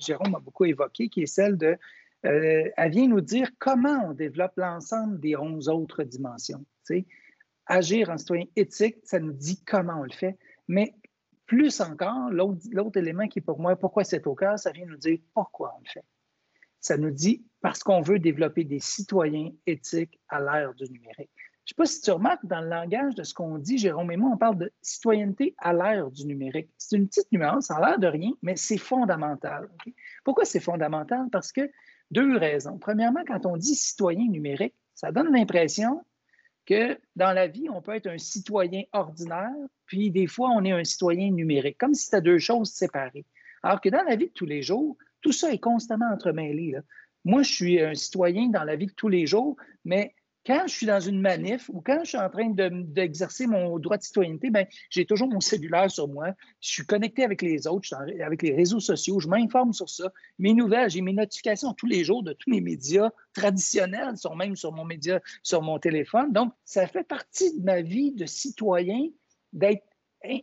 Jérôme 0.00 0.34
a 0.34 0.38
beaucoup 0.38 0.66
évoquée, 0.66 1.08
qui 1.08 1.22
est 1.22 1.26
celle 1.26 1.56
de, 1.56 1.78
euh, 2.26 2.68
elle 2.76 2.90
vient 2.90 3.08
nous 3.08 3.22
dire 3.22 3.48
comment 3.58 4.10
on 4.10 4.12
développe 4.12 4.52
l'ensemble 4.58 5.18
des 5.18 5.34
onze 5.34 5.70
autres 5.70 6.02
dimensions. 6.02 6.62
Agir 7.66 8.10
en 8.10 8.18
citoyen 8.18 8.44
éthique, 8.56 8.96
ça 9.04 9.18
nous 9.18 9.32
dit 9.32 9.62
comment 9.64 10.00
on 10.00 10.04
le 10.04 10.12
fait. 10.12 10.38
Mais 10.68 10.94
plus 11.46 11.80
encore, 11.80 12.30
l'autre 12.30 12.96
élément 12.96 13.28
qui 13.28 13.38
est 13.38 13.42
pour 13.42 13.60
moi, 13.60 13.76
pourquoi 13.76 14.04
c'est 14.04 14.26
au 14.26 14.34
cœur, 14.34 14.58
ça 14.58 14.72
vient 14.72 14.86
nous 14.86 14.96
dire 14.96 15.18
pourquoi 15.34 15.74
on 15.76 15.80
le 15.80 15.90
fait. 15.90 16.04
Ça 16.80 16.96
nous 16.96 17.10
dit 17.10 17.44
parce 17.60 17.82
qu'on 17.82 18.00
veut 18.00 18.18
développer 18.18 18.64
des 18.64 18.80
citoyens 18.80 19.50
éthiques 19.66 20.20
à 20.28 20.40
l'ère 20.40 20.74
du 20.74 20.84
numérique. 20.90 21.30
Je 21.64 21.72
ne 21.72 21.74
sais 21.74 21.74
pas 21.76 21.86
si 21.86 22.02
tu 22.02 22.10
remarques 22.10 22.44
dans 22.44 22.60
le 22.60 22.68
langage 22.68 23.14
de 23.14 23.22
ce 23.22 23.32
qu'on 23.32 23.56
dit, 23.56 23.78
Jérôme 23.78 24.10
et 24.12 24.18
moi, 24.18 24.30
on 24.34 24.36
parle 24.36 24.58
de 24.58 24.70
citoyenneté 24.82 25.54
à 25.56 25.72
l'ère 25.72 26.10
du 26.10 26.26
numérique. 26.26 26.68
C'est 26.76 26.96
une 26.96 27.08
petite 27.08 27.32
nuance, 27.32 27.66
ça 27.66 27.76
a 27.76 27.88
l'air 27.88 27.98
de 27.98 28.06
rien, 28.06 28.32
mais 28.42 28.54
c'est 28.56 28.76
fondamental. 28.76 29.70
Pourquoi 30.24 30.44
c'est 30.44 30.60
fondamental? 30.60 31.26
Parce 31.32 31.52
que 31.52 31.70
deux 32.10 32.36
raisons. 32.36 32.76
Premièrement, 32.76 33.22
quand 33.26 33.46
on 33.46 33.56
dit 33.56 33.74
citoyen 33.74 34.28
numérique, 34.28 34.74
ça 34.94 35.10
donne 35.10 35.32
l'impression 35.32 36.04
que 36.66 36.98
dans 37.16 37.32
la 37.32 37.46
vie, 37.46 37.68
on 37.70 37.82
peut 37.82 37.94
être 37.94 38.06
un 38.06 38.18
citoyen 38.18 38.82
ordinaire, 38.92 39.50
puis 39.86 40.10
des 40.10 40.26
fois, 40.26 40.50
on 40.50 40.64
est 40.64 40.72
un 40.72 40.84
citoyen 40.84 41.30
numérique, 41.30 41.78
comme 41.78 41.94
si 41.94 42.06
c'était 42.06 42.22
deux 42.22 42.38
choses 42.38 42.70
séparées. 42.70 43.26
Alors 43.62 43.80
que 43.80 43.88
dans 43.88 44.02
la 44.02 44.16
vie 44.16 44.28
de 44.28 44.32
tous 44.32 44.46
les 44.46 44.62
jours, 44.62 44.96
tout 45.20 45.32
ça 45.32 45.52
est 45.52 45.58
constamment 45.58 46.10
entremêlé. 46.12 46.76
Moi, 47.24 47.42
je 47.42 47.52
suis 47.52 47.80
un 47.80 47.94
citoyen 47.94 48.48
dans 48.48 48.64
la 48.64 48.76
vie 48.76 48.86
de 48.86 48.92
tous 48.92 49.08
les 49.08 49.26
jours, 49.26 49.56
mais 49.84 50.14
quand 50.46 50.64
je 50.66 50.74
suis 50.74 50.86
dans 50.86 51.00
une 51.00 51.20
manif 51.20 51.70
ou 51.72 51.80
quand 51.80 52.00
je 52.02 52.10
suis 52.10 52.18
en 52.18 52.28
train 52.28 52.50
d'exercer 52.50 53.46
mon 53.46 53.78
droit 53.78 53.96
de 53.96 54.02
citoyenneté, 54.02 54.50
ben, 54.50 54.66
j'ai 54.90 55.06
toujours 55.06 55.28
mon 55.28 55.40
cellulaire 55.40 55.90
sur 55.90 56.06
moi. 56.06 56.32
Je 56.60 56.68
suis 56.68 56.86
connecté 56.86 57.24
avec 57.24 57.40
les 57.40 57.66
autres, 57.66 57.88
avec 58.22 58.42
les 58.42 58.54
réseaux 58.54 58.80
sociaux, 58.80 59.20
je 59.20 59.28
m'informe 59.28 59.72
sur 59.72 59.88
ça. 59.88 60.12
Mes 60.38 60.52
nouvelles, 60.52 60.90
j'ai 60.90 61.00
mes 61.00 61.14
notifications 61.14 61.72
tous 61.72 61.86
les 61.86 62.04
jours 62.04 62.22
de 62.22 62.34
tous 62.34 62.50
les 62.50 62.60
médias 62.60 63.10
traditionnels, 63.32 64.16
sont 64.16 64.34
même 64.34 64.54
sur 64.54 64.72
mon 64.72 64.84
média, 64.84 65.20
sur 65.42 65.62
mon 65.62 65.78
téléphone. 65.78 66.32
Donc, 66.32 66.52
ça 66.64 66.86
fait 66.86 67.04
partie 67.04 67.58
de 67.58 67.64
ma 67.64 67.80
vie 67.80 68.12
de 68.12 68.26
citoyen 68.26 69.08
d'être 69.52 69.84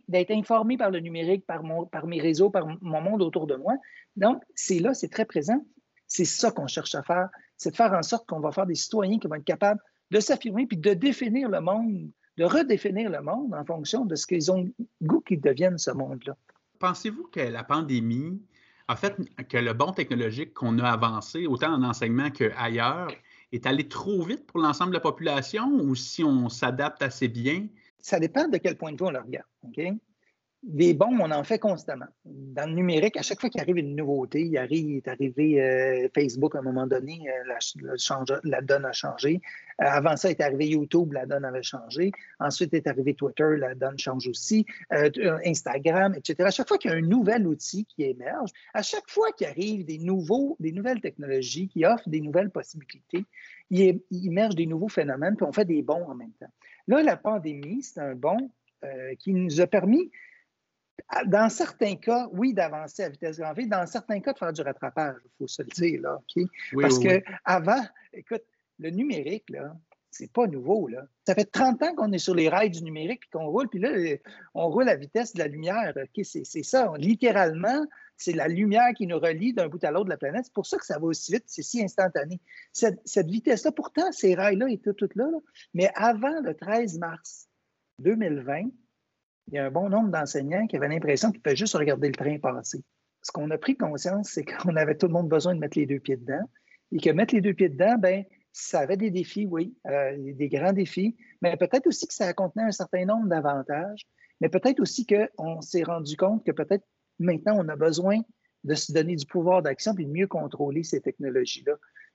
d'être 0.06 0.30
informé 0.30 0.76
par 0.76 0.92
le 0.92 1.00
numérique, 1.00 1.44
par, 1.44 1.64
mon, 1.64 1.86
par 1.86 2.06
mes 2.06 2.20
réseaux, 2.20 2.50
par 2.50 2.68
mon 2.80 3.00
monde 3.00 3.20
autour 3.20 3.48
de 3.48 3.56
moi. 3.56 3.74
Donc, 4.14 4.40
c'est 4.54 4.78
là, 4.78 4.94
c'est 4.94 5.08
très 5.08 5.24
présent. 5.24 5.66
C'est 6.06 6.24
ça 6.24 6.52
qu'on 6.52 6.68
cherche 6.68 6.94
à 6.94 7.02
faire, 7.02 7.28
c'est 7.56 7.70
de 7.70 7.76
faire 7.76 7.92
en 7.92 8.02
sorte 8.02 8.28
qu'on 8.28 8.38
va 8.38 8.52
faire 8.52 8.66
des 8.66 8.76
citoyens 8.76 9.18
qui 9.18 9.26
vont 9.26 9.34
être 9.34 9.44
capables 9.44 9.80
de 10.12 10.20
s'affirmer 10.20 10.66
puis 10.66 10.76
de 10.76 10.92
définir 10.92 11.48
le 11.48 11.60
monde, 11.60 12.10
de 12.36 12.44
redéfinir 12.44 13.10
le 13.10 13.22
monde 13.22 13.54
en 13.54 13.64
fonction 13.64 14.04
de 14.04 14.14
ce 14.14 14.26
qu'ils 14.26 14.52
ont 14.52 14.70
goût 15.02 15.20
qu'ils 15.20 15.40
deviennent 15.40 15.78
ce 15.78 15.90
monde-là. 15.90 16.36
Pensez-vous 16.78 17.24
que 17.32 17.40
la 17.40 17.64
pandémie 17.64 18.40
a 18.88 18.96
fait 18.96 19.16
que 19.48 19.56
le 19.56 19.72
bon 19.72 19.92
technologique 19.92 20.52
qu'on 20.52 20.78
a 20.78 20.90
avancé, 20.90 21.46
autant 21.46 21.72
en 21.72 21.82
enseignement 21.82 22.30
qu'ailleurs, 22.30 23.10
est 23.52 23.66
allé 23.66 23.88
trop 23.88 24.22
vite 24.22 24.46
pour 24.46 24.60
l'ensemble 24.60 24.90
de 24.90 24.96
la 24.96 25.00
population 25.00 25.70
ou 25.72 25.94
si 25.94 26.22
on 26.22 26.50
s'adapte 26.50 27.02
assez 27.02 27.28
bien? 27.28 27.68
Ça 27.98 28.20
dépend 28.20 28.48
de 28.48 28.58
quel 28.58 28.76
point 28.76 28.92
de 28.92 28.98
vue 28.98 29.06
on 29.06 29.10
le 29.10 29.20
regarde. 29.20 29.46
OK? 29.64 29.80
Des 30.62 30.94
bons, 30.94 31.18
on 31.20 31.30
en 31.32 31.42
fait 31.42 31.58
constamment. 31.58 32.06
Dans 32.24 32.68
le 32.68 32.74
numérique, 32.74 33.16
à 33.16 33.22
chaque 33.22 33.40
fois 33.40 33.50
qu'il 33.50 33.60
arrive 33.60 33.78
une 33.78 33.96
nouveauté, 33.96 34.42
il, 34.42 34.56
arrive, 34.56 34.90
il 34.90 34.96
est 34.98 35.08
arrivé 35.08 35.60
euh, 35.60 36.08
Facebook 36.14 36.54
à 36.54 36.60
un 36.60 36.62
moment 36.62 36.86
donné, 36.86 37.20
euh, 37.28 37.54
la, 38.44 38.60
donne 38.60 38.84
a 38.84 38.92
changé. 38.92 39.40
Euh, 39.80 39.86
avant 39.86 40.16
ça, 40.16 40.30
est 40.30 40.40
arrivé 40.40 40.68
YouTube, 40.68 41.14
la 41.14 41.26
donne 41.26 41.44
avait 41.44 41.64
changé. 41.64 42.12
Ensuite 42.38 42.72
est 42.74 42.86
arrivé 42.86 43.14
Twitter, 43.14 43.56
la 43.58 43.74
donne 43.74 43.98
change 43.98 44.28
aussi. 44.28 44.64
Instagram, 45.44 46.14
etc. 46.14 46.44
À 46.44 46.50
chaque 46.52 46.68
fois 46.68 46.78
qu'il 46.78 46.92
y 46.92 46.94
a 46.94 46.96
un 46.96 47.00
nouvel 47.00 47.46
outil 47.46 47.84
qui 47.84 48.04
émerge, 48.04 48.50
à 48.72 48.82
chaque 48.82 49.10
fois 49.10 49.32
qu'il 49.32 49.48
arrive 49.48 49.84
des, 49.84 49.98
nouveaux, 49.98 50.56
des 50.60 50.70
nouvelles 50.70 51.00
technologies 51.00 51.68
qui 51.68 51.84
offrent 51.84 52.08
des 52.08 52.20
nouvelles 52.20 52.50
possibilités, 52.50 53.24
il, 53.70 54.00
il 54.10 54.26
émerge 54.28 54.54
des 54.54 54.66
nouveaux 54.66 54.88
phénomènes, 54.88 55.34
puis 55.34 55.46
on 55.46 55.52
fait 55.52 55.64
des 55.64 55.82
bons 55.82 56.04
en 56.04 56.14
même 56.14 56.32
temps. 56.38 56.52
Là, 56.86 57.02
la 57.02 57.16
pandémie, 57.16 57.82
c'est 57.82 58.00
un 58.00 58.14
bon 58.14 58.36
qui 59.20 59.32
nous 59.32 59.60
a 59.60 59.66
permis 59.68 60.10
dans 61.26 61.48
certains 61.48 61.96
cas, 61.96 62.28
oui, 62.32 62.54
d'avancer 62.54 63.02
à 63.02 63.08
vitesse 63.08 63.38
grand 63.38 63.52
V, 63.52 63.66
dans 63.66 63.86
certains 63.86 64.20
cas, 64.20 64.32
de 64.32 64.38
faire 64.38 64.52
du 64.52 64.62
rattrapage, 64.62 65.16
il 65.24 65.30
faut 65.38 65.46
se 65.46 65.62
le 65.62 65.68
dire, 65.68 66.00
là? 66.00 66.20
Parce 66.80 66.98
qu'avant, 66.98 67.20
que 67.20 67.30
avant, 67.44 67.84
écoute, 68.12 68.44
le 68.78 68.90
numérique, 68.90 69.48
là, 69.50 69.76
c'est 70.10 70.30
pas 70.30 70.46
nouveau, 70.46 70.88
là. 70.88 71.06
Ça 71.26 71.34
fait 71.34 71.44
30 71.44 71.82
ans 71.82 71.94
qu'on 71.94 72.12
est 72.12 72.18
sur 72.18 72.34
les 72.34 72.48
rails 72.48 72.70
du 72.70 72.82
numérique 72.82 73.20
puis 73.20 73.30
qu'on 73.30 73.46
roule, 73.46 73.68
puis 73.68 73.78
là, 73.78 73.90
on 74.54 74.68
roule 74.68 74.88
à 74.88 74.96
vitesse 74.96 75.32
de 75.32 75.38
la 75.38 75.48
lumière. 75.48 75.94
C'est 76.22 76.62
ça. 76.62 76.92
Littéralement, 76.98 77.86
c'est 78.16 78.32
la 78.32 78.46
lumière 78.46 78.92
qui 78.94 79.06
nous 79.06 79.18
relie 79.18 79.52
d'un 79.52 79.68
bout 79.68 79.82
à 79.84 79.90
l'autre 79.90 80.04
de 80.04 80.10
la 80.10 80.16
planète. 80.16 80.44
C'est 80.44 80.52
pour 80.54 80.66
ça 80.66 80.78
que 80.78 80.86
ça 80.86 80.98
va 80.98 81.06
aussi 81.06 81.32
vite, 81.32 81.44
c'est 81.46 81.62
si 81.62 81.82
instantané. 81.82 82.40
Cette, 82.72 83.26
vitesse-là, 83.26 83.72
pourtant, 83.72 84.12
ces 84.12 84.34
rails-là 84.34 84.68
étaient 84.68 84.92
toutes 84.92 85.16
là, 85.16 85.28
là, 85.30 85.38
mais 85.74 85.90
avant 85.94 86.40
le 86.40 86.54
13 86.54 86.98
mars 86.98 87.48
2020, 87.98 88.68
il 89.48 89.54
y 89.54 89.58
a 89.58 89.66
un 89.66 89.70
bon 89.70 89.88
nombre 89.88 90.10
d'enseignants 90.10 90.66
qui 90.66 90.76
avaient 90.76 90.88
l'impression 90.88 91.30
qu'ils 91.30 91.40
pouvaient 91.42 91.56
juste 91.56 91.74
regarder 91.74 92.08
le 92.08 92.14
train 92.14 92.38
passer. 92.38 92.82
Ce 93.22 93.30
qu'on 93.30 93.50
a 93.50 93.58
pris 93.58 93.76
conscience, 93.76 94.30
c'est 94.30 94.44
qu'on 94.44 94.76
avait 94.76 94.96
tout 94.96 95.06
le 95.06 95.12
monde 95.12 95.28
besoin 95.28 95.54
de 95.54 95.60
mettre 95.60 95.78
les 95.78 95.86
deux 95.86 96.00
pieds 96.00 96.16
dedans 96.16 96.44
et 96.90 96.98
que 96.98 97.10
mettre 97.10 97.34
les 97.34 97.40
deux 97.40 97.54
pieds 97.54 97.68
dedans, 97.68 97.96
ben, 97.98 98.24
ça 98.52 98.80
avait 98.80 98.96
des 98.96 99.10
défis, 99.10 99.46
oui, 99.46 99.74
euh, 99.86 100.16
des 100.18 100.48
grands 100.48 100.72
défis, 100.72 101.16
mais 101.40 101.56
peut-être 101.56 101.86
aussi 101.86 102.06
que 102.06 102.14
ça 102.14 102.32
contenait 102.34 102.64
un 102.64 102.72
certain 102.72 103.04
nombre 103.04 103.28
d'avantages, 103.28 104.06
mais 104.40 104.48
peut-être 104.48 104.80
aussi 104.80 105.06
qu'on 105.06 105.60
s'est 105.60 105.84
rendu 105.84 106.16
compte 106.16 106.44
que 106.44 106.52
peut-être 106.52 106.84
maintenant 107.18 107.56
on 107.58 107.68
a 107.68 107.76
besoin 107.76 108.20
de 108.64 108.74
se 108.74 108.92
donner 108.92 109.16
du 109.16 109.26
pouvoir 109.26 109.62
d'action 109.62 109.94
et 109.96 110.04
de 110.04 110.10
mieux 110.10 110.26
contrôler 110.26 110.82
ces 110.82 111.00
technologies-là. 111.00 111.74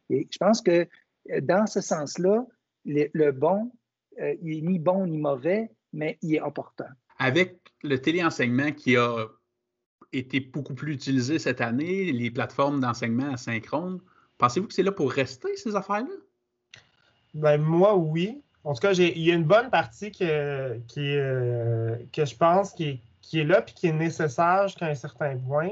Et 0.09 0.27
je 0.31 0.37
pense 0.37 0.61
que 0.61 0.87
euh, 1.31 1.41
dans 1.41 1.65
ce 1.65 1.81
sens-là, 1.81 2.45
le, 2.85 3.31
bon, 3.31 3.71
euh, 4.19 4.35
il 4.41 4.63
n'est 4.63 4.71
ni 4.71 4.79
bon 4.79 5.05
ni 5.07 5.17
mauvais, 5.17 5.71
mais 5.91 6.17
il 6.21 6.35
est 6.35 6.41
opportun. 6.41 6.87
Avec 7.19 7.59
le 7.83 7.99
téléenseignement 7.99 8.71
qui 8.71 8.95
a 8.97 9.25
été 10.13 10.39
beaucoup 10.39 10.73
plus 10.73 10.93
utilisé 10.93 11.39
cette 11.39 11.61
année, 11.61 12.11
les 12.11 12.31
plateformes 12.31 12.79
d'enseignement 12.79 13.33
asynchrone, 13.33 13.99
pensez-vous 14.37 14.67
que 14.67 14.73
c'est 14.73 14.83
là 14.83 14.91
pour 14.91 15.11
rester, 15.11 15.55
ces 15.55 15.75
affaires-là? 15.75 16.13
Ben, 17.33 17.61
moi, 17.61 17.95
oui. 17.95 18.41
En 18.63 18.73
tout 18.73 18.81
cas, 18.81 18.93
il 18.93 19.19
y 19.19 19.31
a 19.31 19.35
une 19.35 19.45
bonne 19.45 19.69
partie 19.69 20.11
que, 20.11 20.77
qui, 20.87 21.15
euh, 21.15 21.95
que 22.11 22.25
je 22.25 22.35
pense 22.35 22.73
qui 22.73 22.99
est, 23.33 23.43
là 23.43 23.61
et 23.65 23.71
qui 23.71 23.87
est 23.87 23.93
nécessaire 23.93 24.67
jusqu'à 24.67 24.87
un 24.87 24.95
certain 24.95 25.37
point. 25.37 25.71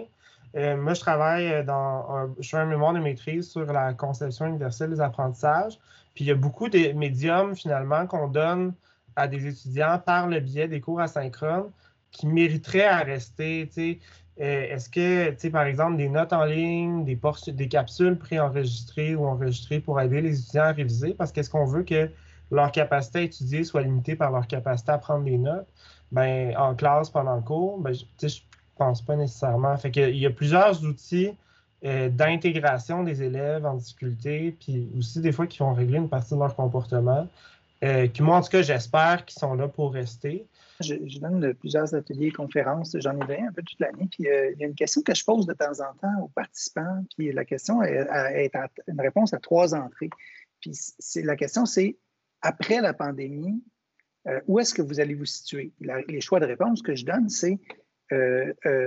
Euh, 0.56 0.78
moi, 0.78 0.94
je 0.94 1.02
travaille 1.02 1.66
dans 1.66 2.34
je 2.40 2.48
fais 2.48 2.58
un 2.58 2.66
mémoire 2.66 2.94
de 2.94 3.00
maîtrise 3.00 3.50
sur 3.50 3.66
la 3.66 3.94
conception 3.94 4.46
universelle 4.46 4.92
des 4.92 5.02
apprentissages. 5.02 5.78
Puis 6.14 6.24
il 6.24 6.28
y 6.28 6.32
a 6.32 6.36
beaucoup 6.36 6.70
de 6.70 6.94
médiums 6.94 7.56
finalement 7.56 8.08
qu'on 8.08 8.30
donne 8.30 8.74
à 9.16 9.28
des 9.28 9.48
étudiants 9.48 10.00
par 10.06 10.28
le 10.28 10.40
biais 10.40 10.68
des 10.68 10.82
cours 10.82 11.00
asynchrones 11.00 11.72
qui 12.12 12.28
mériteraient 12.28 12.86
à 12.86 13.00
rester. 13.00 13.70
Euh, 13.78 14.74
est-ce 14.74 14.90
que, 14.90 15.50
par 15.50 15.64
exemple, 15.64 15.98
des 15.98 16.10
notes 16.10 16.34
en 16.34 16.46
ligne, 16.46 17.06
des, 17.06 17.20
des 17.48 17.68
capsules 17.68 18.18
préenregistrées 18.18 19.16
ou 19.16 19.26
enregistrées 19.26 19.80
pour 19.80 20.00
aider 20.00 20.22
les 20.22 20.40
étudiants 20.40 20.64
à 20.64 20.72
réviser? 20.72 21.14
Parce 21.14 21.32
qu'est-ce 21.32 21.50
qu'on 21.50 21.66
veut 21.66 21.84
que 21.84 22.10
leur 22.52 22.72
capacité 22.72 23.20
à 23.20 23.22
étudier 23.24 23.64
soit 23.64 23.82
limitée 23.82 24.16
par 24.16 24.32
leur 24.32 24.48
capacité 24.48 24.92
à 24.92 24.98
prendre 24.98 25.24
des 25.24 25.38
notes? 25.38 25.68
Ben, 26.12 26.56
en 26.58 26.76
classe, 26.76 27.10
pendant 27.10 27.36
le 27.36 27.42
cours, 27.42 27.80
ben, 27.80 27.94
je 27.94 28.28
pense 28.78 29.02
pas 29.02 29.16
nécessairement. 29.16 29.76
Fait 29.78 29.92
qu'il 29.92 30.18
y 30.18 30.26
a 30.26 30.30
plusieurs 30.30 30.84
outils 30.84 31.32
euh, 31.84 32.10
d'intégration 32.10 33.04
des 33.04 33.22
élèves 33.24 33.66
en 33.66 33.76
difficulté, 33.76 34.56
puis 34.60 34.90
aussi 34.98 35.22
des 35.22 35.32
fois 35.32 35.46
qui 35.46 35.60
vont 35.60 35.74
régler 35.74 35.98
une 35.98 36.10
partie 36.10 36.34
de 36.34 36.40
leur 36.40 36.56
comportement, 36.56 37.28
euh, 37.84 38.08
qui 38.08 38.22
moi, 38.22 38.38
en 38.38 38.42
tout 38.42 38.50
cas, 38.50 38.62
j'espère 38.62 39.26
qu'ils 39.26 39.38
sont 39.38 39.54
là 39.54 39.68
pour 39.68 39.94
rester. 39.94 40.48
Je, 40.80 41.20
donne 41.20 41.54
plusieurs 41.56 41.94
ateliers 41.94 42.28
et 42.28 42.32
conférences, 42.32 42.96
j'en 43.00 43.20
ai 43.28 43.40
un 43.40 43.52
peu 43.52 43.62
toute 43.64 43.80
l'année, 43.80 44.08
puis 44.12 44.28
euh, 44.28 44.52
il 44.52 44.60
y 44.60 44.64
a 44.64 44.68
une 44.68 44.76
question 44.76 45.02
que 45.02 45.14
je 45.14 45.24
pose 45.24 45.46
de 45.46 45.54
temps 45.54 45.80
en 45.80 45.94
temps 45.96 46.22
aux 46.22 46.28
participants, 46.30 47.04
puis 47.16 47.32
la 47.32 47.46
question 47.46 47.82
est, 47.82 48.08
une 48.88 49.02
réponse 49.02 49.34
à 49.34 49.40
trois 49.40 49.74
entrées. 49.74 50.10
Puis 50.60 50.74
la 51.24 51.36
question, 51.36 51.66
c'est 51.66 51.98
après 52.42 52.82
la 52.82 52.94
pandémie, 52.94 53.62
euh, 54.28 54.40
où 54.48 54.60
est-ce 54.60 54.74
que 54.74 54.82
vous 54.82 55.00
allez 55.00 55.14
vous 55.14 55.26
situer? 55.26 55.72
les 55.80 56.22
choix 56.22 56.40
de 56.40 56.46
réponse 56.46 56.82
que 56.82 56.96
je 56.96 57.06
donne, 57.06 57.30
c'est 57.30 57.60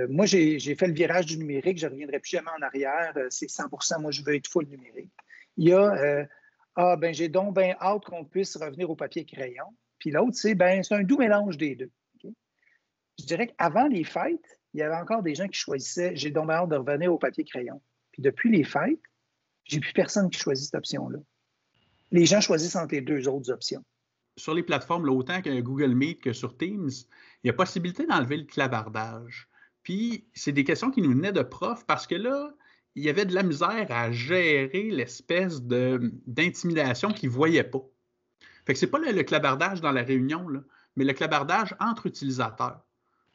moi, 0.09 0.25
j'ai, 0.25 0.59
fait 0.75 0.87
le 0.87 0.93
virage 0.93 1.25
du 1.25 1.37
numérique, 1.37 1.79
je 1.79 1.87
ne 1.87 1.91
reviendrai 1.91 2.19
plus 2.19 2.31
jamais 2.31 2.51
en 2.57 2.61
arrière, 2.63 3.13
c'est 3.29 3.47
100% 3.47 4.01
moi, 4.01 4.11
je 4.11 4.23
veux 4.23 4.35
être 4.35 4.47
full 4.47 4.65
numérique. 4.65 5.11
Il 5.57 5.67
y 5.67 5.73
a, 5.73 6.27
ah, 6.75 6.95
ben 6.95 7.13
j'ai 7.13 7.29
donc 7.29 7.55
bien 7.55 7.75
hâte 7.81 8.05
qu'on 8.05 8.25
puisse 8.25 8.55
revenir 8.55 8.89
au 8.89 8.95
papier 8.95 9.25
crayon. 9.25 9.65
Puis 9.97 10.11
l'autre, 10.11 10.35
c'est 10.35 10.55
ben, 10.55 10.83
c'est 10.83 10.95
un 10.95 11.03
doux 11.03 11.17
mélange 11.17 11.57
des 11.57 11.75
deux. 11.75 11.91
Je 13.19 13.25
dirais 13.25 13.47
qu'avant 13.47 13.87
les 13.87 14.05
fêtes, 14.05 14.59
il 14.73 14.79
y 14.79 14.83
avait 14.83 14.95
encore 14.95 15.23
des 15.23 15.35
gens 15.35 15.47
qui 15.47 15.59
choisissaient 15.59 16.15
j'ai 16.15 16.31
donc 16.31 16.49
hâte 16.49 16.69
de 16.69 16.77
revenir 16.77 17.13
au 17.13 17.17
papier 17.17 17.43
crayon. 17.43 17.81
Puis 18.11 18.21
depuis 18.21 18.49
les 18.49 18.63
fêtes, 18.63 19.01
j'ai 19.65 19.79
plus 19.79 19.93
personne 19.93 20.29
qui 20.29 20.39
choisit 20.39 20.65
cette 20.65 20.75
option-là. 20.75 21.19
Les 22.11 22.25
gens 22.25 22.41
choisissent 22.41 22.75
entre 22.75 22.95
les 22.95 23.01
deux 23.01 23.27
autres 23.27 23.51
options. 23.51 23.83
Sur 24.37 24.53
les 24.53 24.63
plateformes, 24.63 25.07
autant 25.09 25.41
que 25.41 25.59
Google 25.59 25.93
Meet 25.93 26.21
que 26.21 26.33
sur 26.33 26.57
Teams, 26.57 26.89
il 27.43 27.47
y 27.47 27.49
a 27.49 27.53
possibilité 27.53 28.05
d'enlever 28.05 28.37
le 28.37 28.45
clavardage. 28.45 29.49
Puis, 29.83 30.27
c'est 30.33 30.51
des 30.51 30.63
questions 30.63 30.91
qui 30.91 31.01
nous 31.01 31.11
venaient 31.11 31.33
de 31.33 31.41
profs 31.41 31.85
parce 31.85 32.07
que 32.07 32.15
là, 32.15 32.53
il 32.99 33.05
y 33.05 33.09
avait 33.09 33.25
de 33.25 33.33
la 33.33 33.43
misère 33.43 33.87
à 33.91 34.11
gérer 34.11 34.89
l'espèce 34.91 35.61
d'intimidation 35.61 37.13
qu'ils 37.13 37.29
ne 37.29 37.33
voyaient 37.33 37.63
pas. 37.63 37.81
Fait 38.65 38.73
que 38.73 38.79
c'est 38.79 38.87
pas 38.87 38.99
le, 38.99 39.23
clavardage 39.23 39.79
dans 39.79 39.93
la 39.93 40.03
réunion, 40.03 40.45
mais 40.97 41.05
le 41.05 41.13
clavardage 41.13 41.73
entre 41.79 42.07
utilisateurs. 42.07 42.81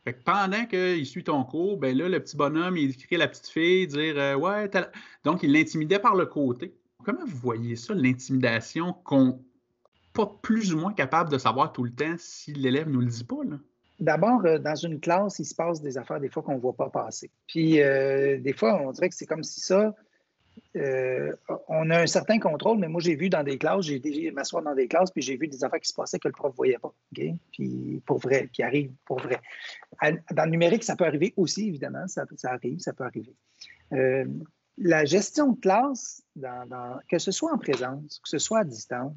Fait 0.05 0.12
que 0.12 0.22
pendant 0.22 0.66
qu'il 0.66 1.07
suit 1.07 1.24
ton 1.24 1.44
cours, 1.44 1.79
ben 1.79 1.96
là, 1.96 2.11
le 2.11 2.20
petit 2.20 2.37
bonhomme, 2.37 2.77
il 2.77 2.90
écrit 2.90 3.16
la 3.16 3.27
petite 3.27 3.48
fille, 3.48 3.87
dire 3.87 4.18
euh, 4.18 4.35
Ouais, 4.35 4.70
donc 5.24 5.42
il 5.42 5.53
l'intimidait 5.53 5.98
par 5.98 6.14
le 6.14 6.27
côté. 6.27 6.77
Comment 7.03 7.24
vous 7.24 7.38
voyez 7.38 7.74
ça, 7.74 7.94
l'intimidation 7.94 8.92
qu'on 8.92 9.42
pas 10.12 10.27
plus 10.42 10.74
ou 10.74 10.79
moins 10.79 10.92
capable 10.92 11.31
de 11.31 11.38
savoir 11.38 11.72
tout 11.72 11.85
le 11.85 11.90
temps 11.90 12.16
si 12.18 12.53
l'élève 12.53 12.88
ne 12.88 12.92
nous 12.92 13.00
le 13.00 13.07
dit 13.07 13.24
pas? 13.24 13.37
D'abord, 14.00 14.44
euh, 14.44 14.59
dans 14.59 14.74
une 14.74 14.98
classe, 14.98 15.38
il 15.38 15.44
se 15.44 15.54
passe 15.54 15.80
des 15.80 15.96
affaires 15.98 16.20
des 16.20 16.28
fois 16.28 16.42
qu'on 16.42 16.54
ne 16.54 16.61
voit 16.61 16.74
pas 16.74 16.90
passer. 16.90 17.30
Puis 17.46 17.80
euh, 17.80 18.38
des 18.38 18.52
fois, 18.52 18.80
on 18.83 18.90
dirait 18.90 19.09
que 19.09 19.14
c'est 19.14 19.26
comme 19.26 19.44
si 19.44 19.61
ça, 19.61 19.94
euh, 20.76 21.33
on 21.68 21.90
a 21.90 22.00
un 22.00 22.07
certain 22.07 22.40
contrôle, 22.40 22.78
mais 22.78 22.88
moi, 22.88 23.00
j'ai 23.00 23.14
vu 23.14 23.28
dans 23.28 23.44
des 23.44 23.57
classes, 23.57 23.87
j'ai 23.87 23.96
été 23.96 24.30
m'asseoir 24.33 24.64
dans 24.64 24.74
des 24.74 24.88
classes, 24.88 25.12
puis 25.12 25.22
j'ai 25.22 25.37
vu 25.37 25.46
des 25.46 25.62
affaires 25.62 25.80
qui 25.80 25.88
se 25.88 25.94
passaient 25.94 26.18
que 26.18 26.26
le 26.26 26.33
prof 26.33 26.52
ne 26.52 26.57
voyait 26.57 26.78
pas. 26.78 26.92
Puis 27.52 28.02
pour 28.04 28.18
vrai, 28.18 28.48
qui 28.52 28.64
arrivent 28.64 28.92
pour 29.04 29.20
vrai. 29.20 29.40
Dans 30.02 30.44
le 30.44 30.50
numérique, 30.50 30.83
ça 30.83 30.96
peut 30.96 31.07
arriver 31.07 31.33
aussi, 31.37 31.68
évidemment, 31.68 32.07
ça, 32.09 32.24
arrive, 32.44 32.80
ça 32.80 32.92
peut 32.92 33.04
arriver. 33.04 33.35
La 34.76 35.04
gestion 35.04 35.52
de 35.52 35.61
classe, 35.61 36.24
que 37.09 37.18
ce 37.18 37.30
soit 37.30 37.52
en 37.52 37.59
présence, 37.59 38.18
que 38.18 38.28
ce 38.28 38.38
soit 38.38 38.61
à 38.61 38.64
distance, 38.64 39.14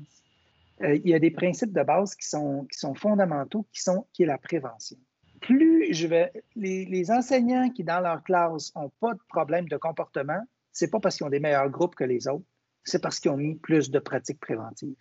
euh, 0.83 0.95
il 0.95 1.09
y 1.09 1.13
a 1.13 1.19
des 1.19 1.31
principes 1.31 1.73
de 1.73 1.83
base 1.83 2.15
qui 2.15 2.27
sont, 2.27 2.67
fondamentaux, 2.95 3.65
qui, 3.71 3.81
sont, 3.81 4.05
qui 4.13 4.23
est 4.23 4.27
la 4.27 4.37
prévention. 4.37 4.97
Plus 5.41 5.93
je 5.93 6.07
vais, 6.07 6.31
les, 6.55 7.11
enseignants 7.11 7.69
qui, 7.69 7.83
dans 7.83 7.99
leur 7.99 8.23
classe, 8.23 8.73
n'ont 8.75 8.91
pas 8.99 9.13
de 9.13 9.19
problème 9.29 9.67
de 9.67 9.77
comportement, 9.77 10.41
c'est 10.71 10.89
pas 10.89 10.99
parce 10.99 11.17
qu'ils 11.17 11.25
ont 11.25 11.31
des 11.31 11.39
meilleurs 11.39 11.69
groupes 11.69 11.95
que 11.95 12.03
les 12.03 12.27
autres, 12.27 12.45
c'est 12.83 13.01
parce 13.01 13.19
qu'ils 13.19 13.31
ont 13.31 13.37
mis 13.37 13.55
plus 13.55 13.91
de 13.91 13.99
pratiques 13.99 14.39
préventives. 14.39 14.95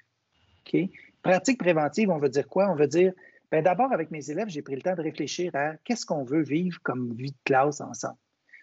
OK? 0.67 0.81
Pratiques 1.23 1.59
préventives, 1.59 2.11
on 2.11 2.19
veut 2.19 2.29
dire 2.29 2.49
quoi? 2.49 2.71
On 2.71 2.75
veut 2.75 2.89
dire, 2.89 3.13
ben 3.51 3.63
d'abord, 3.63 3.93
avec 3.93 4.11
mes 4.11 4.31
élèves, 4.31 4.49
j'ai 4.49 4.63
pris 4.63 4.75
le 4.75 4.83
temps 4.83 4.95
de 4.95 5.03
réfléchir 5.03 5.55
à 5.55 5.77
qu'est-ce 5.85 6.05
qu'on 6.05 6.25
veut 6.25 6.43
vivre 6.43 6.79
comme 6.83 7.15
vie 7.15 7.33
de 7.33 7.39
classe 7.45 7.81
ensemble. 7.81 8.19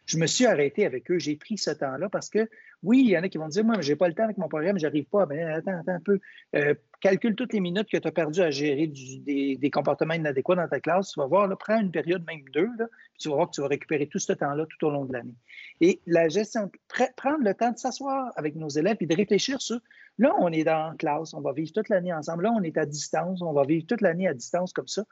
Je 0.05 0.17
me 0.17 0.27
suis 0.27 0.45
arrêté 0.45 0.85
avec 0.85 1.09
eux, 1.11 1.17
j'ai 1.17 1.35
pris 1.35 1.57
ce 1.57 1.71
temps-là 1.71 2.09
parce 2.09 2.29
que, 2.29 2.49
oui, 2.83 3.03
il 3.05 3.09
y 3.11 3.17
en 3.17 3.23
a 3.23 3.29
qui 3.29 3.37
vont 3.37 3.47
dire, 3.47 3.63
moi, 3.63 3.79
je 3.79 3.89
n'ai 3.89 3.95
pas 3.95 4.09
le 4.09 4.13
temps 4.13 4.25
avec 4.25 4.37
mon 4.37 4.49
programme, 4.49 4.77
j'arrive 4.77 5.05
pas. 5.05 5.25
Ben, 5.25 5.47
attends, 5.47 5.79
attends 5.79 5.93
un 5.93 5.99
peu. 6.01 6.19
Euh, 6.55 6.73
calcule 6.99 7.35
toutes 7.35 7.53
les 7.53 7.61
minutes 7.61 7.89
que 7.89 7.97
tu 7.97 8.07
as 8.07 8.11
perdues 8.11 8.41
à 8.41 8.51
gérer 8.51 8.87
des, 8.87 9.69
comportements 9.71 10.13
inadéquats 10.13 10.55
dans 10.55 10.67
ta 10.67 10.81
classe. 10.81 11.11
Tu 11.11 11.19
vas 11.19 11.27
voir, 11.27 11.49
prends 11.57 11.79
une 11.79 11.91
période, 11.91 12.25
même 12.25 12.43
deux, 12.53 12.69
là, 12.77 12.87
puis 12.87 13.19
tu 13.19 13.29
vas 13.29 13.35
voir 13.35 13.49
que 13.49 13.55
tu 13.55 13.61
vas 13.61 13.67
récupérer 13.67 14.07
tout 14.07 14.19
ce 14.19 14.33
temps-là 14.33 14.65
tout 14.65 14.87
au 14.87 14.89
long 14.89 15.05
de 15.05 15.13
l'année. 15.13 15.35
Et 15.79 16.01
la 16.05 16.27
gestion, 16.27 16.69
prendre 17.15 17.43
le 17.43 17.53
temps 17.53 17.71
de 17.71 17.77
s'asseoir 17.77 18.31
avec 18.35 18.55
nos 18.55 18.69
élèves 18.69 18.97
et 18.99 19.05
de 19.05 19.15
réfléchir 19.15 19.61
sur, 19.61 19.79
là, 20.17 20.33
on 20.39 20.51
est 20.51 20.65
dans 20.65 20.89
la 20.89 20.95
classe, 20.97 21.33
on 21.33 21.41
va 21.41 21.53
vivre 21.53 21.71
toute 21.73 21.87
l'année 21.89 22.13
ensemble. 22.13 22.43
Là, 22.43 22.53
on 22.53 22.63
est 22.63 22.77
à 22.77 22.85
distance, 22.85 23.41
on 23.41 23.53
va 23.53 23.63
vivre 23.63 23.85
toute 23.87 24.01
l'année 24.01 24.27
à 24.27 24.33
distance 24.33 24.73
comme 24.73 24.87
ça 24.87 25.05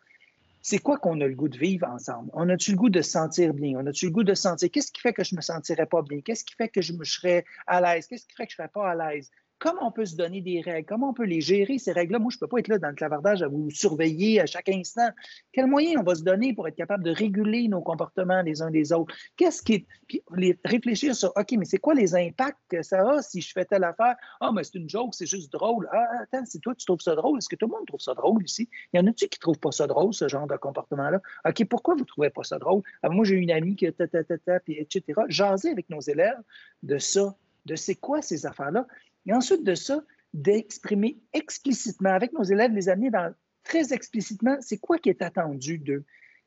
c'est 0.62 0.80
quoi 0.80 0.98
qu'on 0.98 1.20
a 1.22 1.28
le 1.28 1.36
goût 1.36 1.50
de 1.50 1.58
vivre 1.58 1.88
ensemble? 1.88 2.30
On 2.34 2.50
a-tu 2.50 2.72
le 2.72 2.78
goût 2.78 2.90
de 2.90 3.02
se 3.02 3.12
sentir 3.12 3.54
bien? 3.54 3.80
On 3.80 3.86
a-tu 3.88 4.06
le 4.06 4.12
goût 4.12 4.24
de 4.24 4.34
se 4.34 4.44
sentir, 4.44 4.70
qu'est-ce 4.72 4.92
qui 4.92 5.02
fait 5.02 5.14
que 5.14 5.24
je 5.24 5.36
me 5.36 5.42
sentirais 5.42 5.86
pas 5.86 6.02
bien? 6.02 6.22
Qu'est-ce 6.22 6.44
qui 6.44 6.56
fait 6.56 6.70
que 6.70 6.82
je 6.82 6.94
me 6.94 7.04
serais 7.04 7.46
à 7.68 7.82
l'aise? 7.82 8.08
Qu'est-ce 8.08 8.26
qui 8.28 8.36
fait 8.36 8.46
que 8.46 8.52
je 8.52 8.58
serais 8.58 8.68
pas 8.68 8.92
à 8.92 8.96
l'aise? 8.96 9.30
Comment 9.62 9.90
on 9.90 9.92
peut 9.92 10.06
se 10.06 10.16
donner 10.16 10.42
des 10.42 10.60
règles? 10.60 10.88
Comment 10.88 11.10
on 11.10 11.14
peut 11.14 11.26
les 11.26 11.40
gérer, 11.40 11.78
ces 11.78 11.92
règles-là? 11.92 12.18
Moi, 12.18 12.32
je 12.32 12.38
ne 12.38 12.40
peux 12.40 12.48
pas 12.48 12.58
être 12.58 12.68
là 12.68 12.80
dans 12.80 12.88
le 12.88 12.96
clavardage 12.96 13.44
à 13.44 13.48
vous 13.48 13.70
surveiller 13.70 14.42
à 14.42 14.48
chaque 14.48 14.70
instant. 14.70 15.08
Quel 15.54 15.68
moyen 15.68 16.00
on 16.00 16.04
va 16.04 16.16
se 16.16 16.24
donner 16.24 16.52
pour 16.56 16.68
être 16.68 16.76
capable 16.76 17.04
de 17.04 17.12
réguler 17.12 17.68
nos 17.68 17.82
comportements 17.82 18.42
les 18.42 18.64
uns 18.64 18.72
des 18.72 18.92
autres? 18.92 19.16
Qu'est-ce 19.38 19.62
qui 19.62 19.86
Puis 20.08 20.24
réfléchir 20.66 21.16
sur, 21.16 21.32
OK, 21.36 21.52
mais 21.60 21.66
c'est 21.66 21.78
quoi 21.78 21.94
les 21.94 22.16
impacts 22.16 22.58
que 22.70 22.82
ça 22.82 23.08
a 23.08 23.22
si 23.22 23.40
je 23.40 23.52
fais 23.52 23.64
telle 23.66 23.84
affaire? 23.84 24.16
Ah, 24.40 24.52
mais 24.52 24.64
c'est 24.64 24.80
une 24.80 24.90
joke, 24.90 25.14
c'est 25.14 25.28
juste 25.28 25.52
drôle. 25.52 25.88
Ah, 25.92 26.08
attends, 26.24 26.44
c'est 26.46 26.58
toi, 26.58 26.74
tu 26.74 26.88
trouves 26.88 27.02
ça 27.02 27.14
drôle. 27.14 27.38
Est-ce 27.38 27.48
que 27.48 27.56
tout 27.56 27.68
le 27.68 27.74
monde 27.74 27.86
trouve 27.86 28.02
ça 28.02 28.16
drôle 28.16 28.44
ici? 28.44 28.68
Il 28.94 28.98
y 28.98 29.00
en 29.00 29.06
a-tu 29.06 29.28
qui 29.28 29.38
ne 29.38 29.42
trouvent 29.42 29.60
pas 29.60 29.72
ça 29.72 29.86
drôle, 29.86 30.12
ce 30.16 30.28
genre 30.28 30.48
de 30.48 30.58
comportement-là? 30.58 31.22
OK, 31.48 31.66
pourquoi 31.66 31.94
vous 31.94 32.02
ne 32.02 32.06
trouvez 32.06 32.32
pas 32.32 32.44
ça 32.44 32.58
drôle? 32.58 32.82
Ah, 33.04 33.10
moi, 33.10 33.26
j'ai 33.26 33.36
une 33.36 33.52
amie 33.52 33.76
qui, 33.76 33.86
ta, 33.94 34.08
ta, 34.08 34.24
ta, 34.24 34.60
puis 34.60 34.80
etc. 34.80 35.04
Jaser 35.28 35.70
avec 35.70 35.88
nos 35.92 36.02
élèves 36.02 36.42
de 36.82 36.98
ça, 36.98 37.36
de 37.66 37.76
c'est 37.76 37.94
quoi 37.94 38.24
ces 38.24 38.48
affaires-là. 38.48 38.88
Et 39.26 39.34
ensuite 39.34 39.64
de 39.64 39.76
ça, 39.76 40.02
d'exprimer 40.34 41.20
explicitement 41.34 42.12
avec 42.12 42.34
nos 42.34 42.44
élèves, 42.44 42.72
les 42.72 42.90
amener 42.90 43.12
dans, 43.12 43.34
très 43.64 43.94
explicitement, 43.94 44.58
c'est 44.62 44.78
quoi 44.78 44.98
qui 44.98 45.10
est 45.10 45.22
attendu 45.22 45.78
d'eux. 45.78 46.06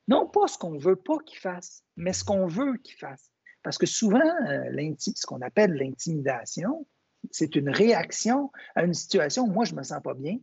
Non 0.08 0.28
pas 0.28 0.46
ce 0.46 0.58
qu'on 0.58 0.76
veut 0.76 0.96
pas 0.96 1.18
qu'ils 1.24 1.38
fassent, 1.38 1.82
mais 1.96 2.12
ce 2.12 2.24
qu'on 2.24 2.46
veut 2.46 2.76
qu'ils 2.78 2.96
fassent. 2.96 3.30
Parce 3.62 3.78
que 3.78 3.86
souvent, 3.86 4.20
euh, 4.20 4.94
ce 4.98 5.26
qu'on 5.26 5.40
appelle 5.40 5.72
l'intimidation, 5.72 6.86
c'est 7.30 7.56
une 7.56 7.70
réaction 7.70 8.50
à 8.74 8.84
une 8.84 8.92
situation 8.92 9.44
où 9.44 9.50
moi, 9.50 9.64
je 9.64 9.72
ne 9.72 9.78
me 9.78 9.82
sens 9.82 10.02
pas 10.02 10.14
bien, 10.14 10.38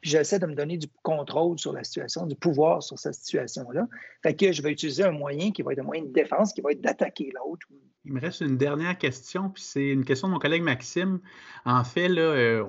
puis 0.00 0.10
j'essaie 0.10 0.38
de 0.38 0.46
me 0.46 0.54
donner 0.54 0.78
du 0.78 0.86
contrôle 1.02 1.58
sur 1.58 1.72
la 1.72 1.84
situation, 1.84 2.26
du 2.26 2.34
pouvoir 2.34 2.82
sur 2.82 2.98
cette 2.98 3.14
situation-là. 3.14 3.86
Fait 4.22 4.34
que 4.34 4.52
je 4.52 4.62
vais 4.62 4.72
utiliser 4.72 5.04
un 5.04 5.12
moyen 5.12 5.50
qui 5.50 5.62
va 5.62 5.72
être 5.72 5.80
un 5.80 5.84
moyen 5.84 6.02
de 6.02 6.12
défense, 6.12 6.52
qui 6.52 6.60
va 6.60 6.72
être 6.72 6.80
d'attaquer 6.80 7.32
l'autre. 7.34 7.66
Il 8.04 8.14
me 8.14 8.20
reste 8.20 8.40
une 8.40 8.56
dernière 8.56 8.96
question, 8.96 9.50
puis 9.50 9.62
c'est 9.62 9.90
une 9.90 10.04
question 10.04 10.28
de 10.28 10.32
mon 10.32 10.38
collègue 10.38 10.62
Maxime. 10.62 11.20
En 11.66 11.84
fait, 11.84 12.08
là, 12.08 12.22
euh, 12.22 12.64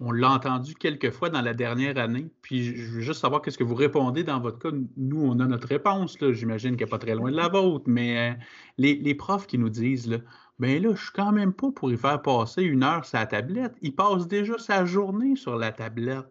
on 0.00 0.12
l'a 0.12 0.30
entendu 0.30 0.74
quelques 0.74 1.10
fois 1.10 1.28
dans 1.28 1.42
la 1.42 1.52
dernière 1.52 1.98
année, 1.98 2.28
puis 2.40 2.76
je 2.76 2.90
veux 2.90 3.00
juste 3.00 3.20
savoir 3.20 3.42
qu'est-ce 3.42 3.58
que 3.58 3.64
vous 3.64 3.74
répondez 3.74 4.24
dans 4.24 4.40
votre 4.40 4.58
cas. 4.58 4.70
Nous, 4.96 5.22
on 5.22 5.38
a 5.40 5.46
notre 5.46 5.68
réponse, 5.68 6.16
j'imagine 6.32 6.76
qu'elle 6.76 6.86
n'est 6.86 6.90
pas 6.90 6.98
très 6.98 7.14
loin 7.14 7.30
de 7.30 7.36
la 7.36 7.48
vôtre, 7.48 7.84
mais 7.86 8.32
euh, 8.32 8.34
les, 8.78 9.14
profs 9.14 9.46
qui 9.46 9.58
nous 9.58 9.68
disent, 9.68 10.08
là, 10.08 10.18
ben 10.58 10.82
là, 10.82 10.94
je 10.94 11.02
suis 11.02 11.12
quand 11.12 11.32
même 11.32 11.52
pas 11.52 11.70
pour 11.70 11.90
y 11.92 11.96
faire 11.96 12.20
passer 12.20 12.62
une 12.62 12.82
heure 12.82 13.06
la 13.12 13.26
tablette. 13.26 13.74
Il 13.82 13.94
passe 13.94 14.26
déjà 14.26 14.58
sa 14.58 14.84
journée 14.84 15.36
sur 15.36 15.56
la 15.56 15.72
tablette. 15.72 16.26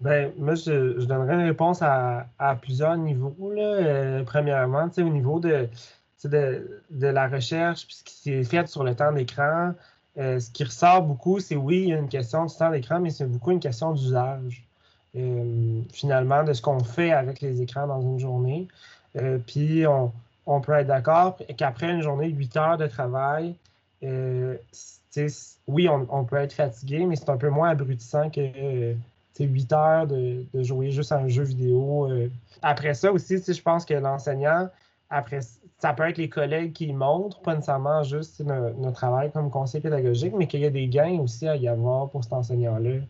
Ben, 0.00 0.32
moi, 0.36 0.54
je, 0.54 1.04
donnerais 1.04 1.34
une 1.34 1.46
réponse 1.46 1.80
à, 1.82 2.26
à 2.38 2.56
plusieurs 2.56 2.96
niveaux. 2.96 3.52
Là. 3.52 3.62
Euh, 3.62 4.24
premièrement, 4.24 4.88
au 4.96 5.02
niveau 5.02 5.40
de, 5.40 5.68
de, 6.24 6.82
de 6.90 7.06
la 7.06 7.28
recherche, 7.28 7.86
puis 7.86 7.96
ce 7.96 8.04
qui 8.04 8.14
s'est 8.14 8.44
fait 8.44 8.66
sur 8.68 8.84
le 8.84 8.94
temps 8.94 9.12
d'écran, 9.12 9.72
euh, 10.18 10.40
ce 10.40 10.50
qui 10.50 10.64
ressort 10.64 11.02
beaucoup, 11.02 11.40
c'est 11.40 11.56
oui, 11.56 11.82
il 11.82 11.88
y 11.90 11.94
a 11.94 11.98
une 11.98 12.08
question 12.08 12.44
du 12.46 12.54
temps 12.54 12.70
d'écran, 12.70 13.00
mais 13.00 13.10
c'est 13.10 13.26
beaucoup 13.26 13.50
une 13.52 13.60
question 13.60 13.92
d'usage. 13.92 14.66
euh, 15.16 15.80
finalement, 15.92 16.42
de 16.44 16.52
ce 16.52 16.62
qu'on 16.62 16.80
fait 16.80 17.12
avec 17.12 17.40
les 17.40 17.62
écrans 17.62 17.86
dans 17.86 18.00
une 18.00 18.18
journée. 18.18 18.68
Puis, 19.46 19.86
on, 19.86 20.12
on 20.44 20.60
peut 20.60 20.72
être 20.72 20.88
d'accord 20.88 21.38
qu'après 21.56 21.92
une 21.92 22.02
journée 22.02 22.30
de 22.30 22.36
8 22.36 22.56
heures 22.56 22.78
de 22.78 22.88
travail, 22.88 23.54
oui, 25.66 25.88
on, 25.88 26.06
on 26.10 26.24
peut 26.24 26.36
être 26.36 26.52
fatigué, 26.52 27.06
mais 27.06 27.16
c'est 27.16 27.30
un 27.30 27.36
peu 27.36 27.48
moins 27.48 27.70
abrutissant 27.70 28.28
que 28.30 28.96
8 29.40 29.72
heures 29.72 30.06
de, 30.06 30.44
de 30.52 30.62
jouer 30.62 30.90
juste 30.90 31.12
à 31.12 31.18
un 31.18 31.28
jeu 31.28 31.42
vidéo. 31.42 32.10
euh. 32.10 32.28
Après 32.62 32.94
ça 32.94 33.12
aussi, 33.12 33.36
je 33.36 33.62
pense 33.62 33.84
que 33.84 33.94
l'enseignant, 33.94 34.68
après, 35.10 35.40
ça 35.78 35.92
peut 35.92 36.08
être 36.08 36.18
les 36.18 36.28
collègues 36.28 36.72
qui 36.72 36.92
montrent, 36.92 37.40
pas 37.40 37.54
nécessairement 37.54 38.02
juste 38.02 38.40
notre, 38.40 38.92
travail 38.92 39.30
comme 39.32 39.50
conseiller 39.50 39.82
pédagogique, 39.82 40.34
mais 40.36 40.46
qu'il 40.46 40.60
y 40.60 40.66
a 40.66 40.70
des 40.70 40.88
gains 40.88 41.18
aussi 41.20 41.46
à 41.46 41.56
y 41.56 41.68
avoir 41.68 42.10
pour 42.10 42.24
cet 42.24 42.32
enseignant-là. 42.32 43.00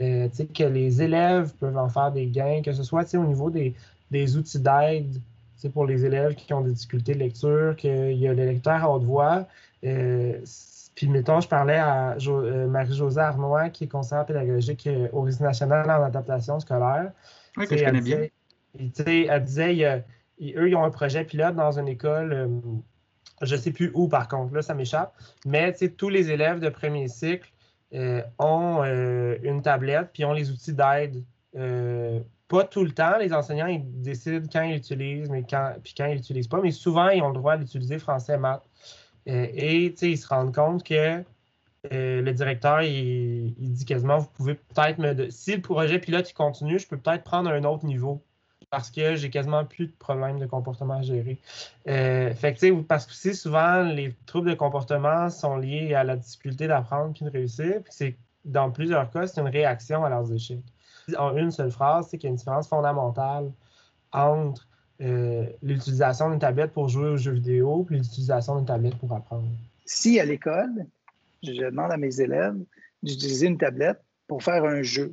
Euh, 0.00 0.28
que 0.54 0.64
les 0.64 1.02
élèves 1.02 1.52
peuvent 1.60 1.76
en 1.76 1.88
faire 1.88 2.12
des 2.12 2.26
gains, 2.26 2.62
que 2.62 2.72
ce 2.72 2.82
soit 2.82 3.14
au 3.14 3.24
niveau 3.24 3.50
des, 3.50 3.74
des 4.10 4.36
outils 4.36 4.60
d'aide 4.60 5.20
pour 5.68 5.86
les 5.86 6.04
élèves 6.04 6.34
qui 6.34 6.52
ont 6.54 6.60
des 6.60 6.72
difficultés 6.72 7.14
de 7.14 7.20
lecture, 7.20 7.76
qu'il 7.76 8.16
y 8.16 8.26
a 8.26 8.34
le 8.34 8.44
lecteur 8.44 8.82
à 8.82 8.90
haute 8.90 9.04
voix. 9.04 9.46
Euh, 9.84 10.40
puis, 10.94 11.08
mettons, 11.08 11.40
je 11.40 11.48
parlais 11.48 11.78
à 11.78 12.18
Jo- 12.18 12.44
euh, 12.44 12.66
Marie-Josée 12.66 13.20
Arnois, 13.20 13.70
qui 13.70 13.84
est 13.84 13.88
conseillère 13.88 14.26
pédagogique 14.26 14.86
euh, 14.86 15.08
au 15.12 15.22
Réseau 15.22 15.44
national 15.44 15.90
en 15.90 16.02
adaptation 16.04 16.60
scolaire. 16.60 17.12
Oui, 17.56 17.66
que 17.66 17.76
je 17.76 17.84
connais 17.84 18.00
bien. 18.00 18.16
disait- 18.78 19.12
et, 19.12 19.26
elle 19.26 19.44
disait, 19.44 19.76
il 20.38 20.56
eux, 20.56 20.68
ils 20.68 20.74
ont 20.76 20.84
un 20.84 20.90
projet 20.90 21.24
pilote 21.24 21.54
dans 21.54 21.78
une 21.78 21.88
école, 21.88 22.32
euh, 22.32 22.48
je 23.42 23.54
ne 23.54 23.60
sais 23.60 23.72
plus 23.72 23.90
où 23.94 24.08
par 24.08 24.28
contre, 24.28 24.54
là, 24.54 24.62
ça 24.62 24.74
m'échappe, 24.74 25.14
mais 25.46 25.72
tu 25.72 25.78
sais, 25.78 25.88
tous 25.90 26.08
les 26.08 26.30
élèves 26.30 26.60
de 26.60 26.68
premier 26.68 27.08
cycle 27.08 27.50
euh, 27.94 28.22
ont 28.38 28.82
une 28.84 29.62
tablette, 29.62 30.10
puis 30.12 30.24
ont 30.24 30.32
les 30.32 30.50
outils 30.50 30.72
d'aide. 30.72 31.22
Pas 32.48 32.64
tout 32.64 32.84
le 32.84 32.90
temps, 32.90 33.16
les 33.18 33.32
enseignants, 33.32 33.66
ils 33.66 33.82
décident 34.02 34.46
quand 34.52 34.60
ils 34.62 34.74
l'utilisent, 34.74 35.30
mais 35.30 35.42
quand, 35.48 35.72
puis 35.82 35.94
quand 35.96 36.04
ils 36.04 36.16
l'utilisent 36.16 36.48
pas, 36.48 36.60
mais 36.60 36.70
souvent, 36.70 37.08
ils 37.08 37.22
ont 37.22 37.28
le 37.28 37.34
droit 37.34 37.56
d'utiliser 37.56 37.98
français, 37.98 38.36
maths. 38.36 38.62
Euh, 39.28 39.46
et 39.52 39.94
ils 40.00 40.18
se 40.18 40.26
rendent 40.26 40.54
compte 40.54 40.84
que 40.84 41.24
euh, 41.92 42.22
le 42.22 42.32
directeur, 42.32 42.82
il, 42.82 43.54
dit 43.58 43.84
quasiment, 43.84 44.18
vous 44.18 44.28
pouvez 44.34 44.54
peut-être 44.54 44.98
me... 44.98 45.30
Si 45.30 45.56
le 45.56 45.62
projet 45.62 45.98
pilote, 45.98 46.30
il 46.30 46.34
continue, 46.34 46.78
je 46.78 46.86
peux 46.86 46.96
peut-être 46.96 47.24
prendre 47.24 47.50
un 47.50 47.64
autre 47.64 47.84
niveau 47.84 48.22
parce 48.70 48.90
que 48.90 49.16
j'ai 49.16 49.28
quasiment 49.28 49.66
plus 49.66 49.86
de 49.86 49.92
problèmes 49.92 50.38
de 50.38 50.46
comportement 50.46 50.94
à 50.94 51.02
gérer. 51.02 51.38
Euh, 51.88 52.32
fait 52.34 52.54
que, 52.54 52.80
parce 52.82 53.04
que 53.04 53.12
aussi, 53.12 53.34
souvent, 53.34 53.82
les 53.82 54.14
troubles 54.24 54.50
de 54.50 54.54
comportement 54.54 55.28
sont 55.28 55.56
liés 55.56 55.94
à 55.94 56.04
la 56.04 56.16
difficulté 56.16 56.68
d'apprendre 56.68 57.12
puis 57.12 57.24
de 57.24 57.30
réussir. 57.30 57.82
C'est, 57.90 58.16
dans 58.46 58.70
plusieurs 58.70 59.10
cas, 59.10 59.26
c'est 59.26 59.40
une 59.42 59.48
réaction 59.48 60.04
à 60.04 60.08
leurs 60.08 60.32
échecs. 60.32 60.64
En 61.18 61.36
une 61.36 61.50
seule 61.50 61.70
phrase, 61.70 62.08
c'est 62.08 62.16
qu'il 62.16 62.28
y 62.28 62.30
a 62.30 62.30
une 62.30 62.36
différence 62.36 62.68
fondamentale 62.68 63.52
entre 64.12 64.66
euh, 65.02 65.46
l'utilisation 65.62 66.30
d'une 66.30 66.38
tablette 66.38 66.72
pour 66.72 66.88
jouer 66.88 67.08
aux 67.08 67.16
jeux 67.16 67.32
vidéo 67.32 67.86
et 67.90 67.94
l'utilisation 67.94 68.56
d'une 68.56 68.66
tablette 68.66 68.96
pour 68.96 69.12
apprendre. 69.12 69.48
Si 69.84 70.20
à 70.20 70.24
l'école, 70.24 70.86
je 71.42 71.52
demande 71.52 71.90
à 71.90 71.96
mes 71.96 72.20
élèves 72.20 72.56
d'utiliser 73.02 73.48
une 73.48 73.58
tablette 73.58 74.00
pour 74.28 74.42
faire 74.42 74.64
un 74.64 74.82
jeu, 74.82 75.12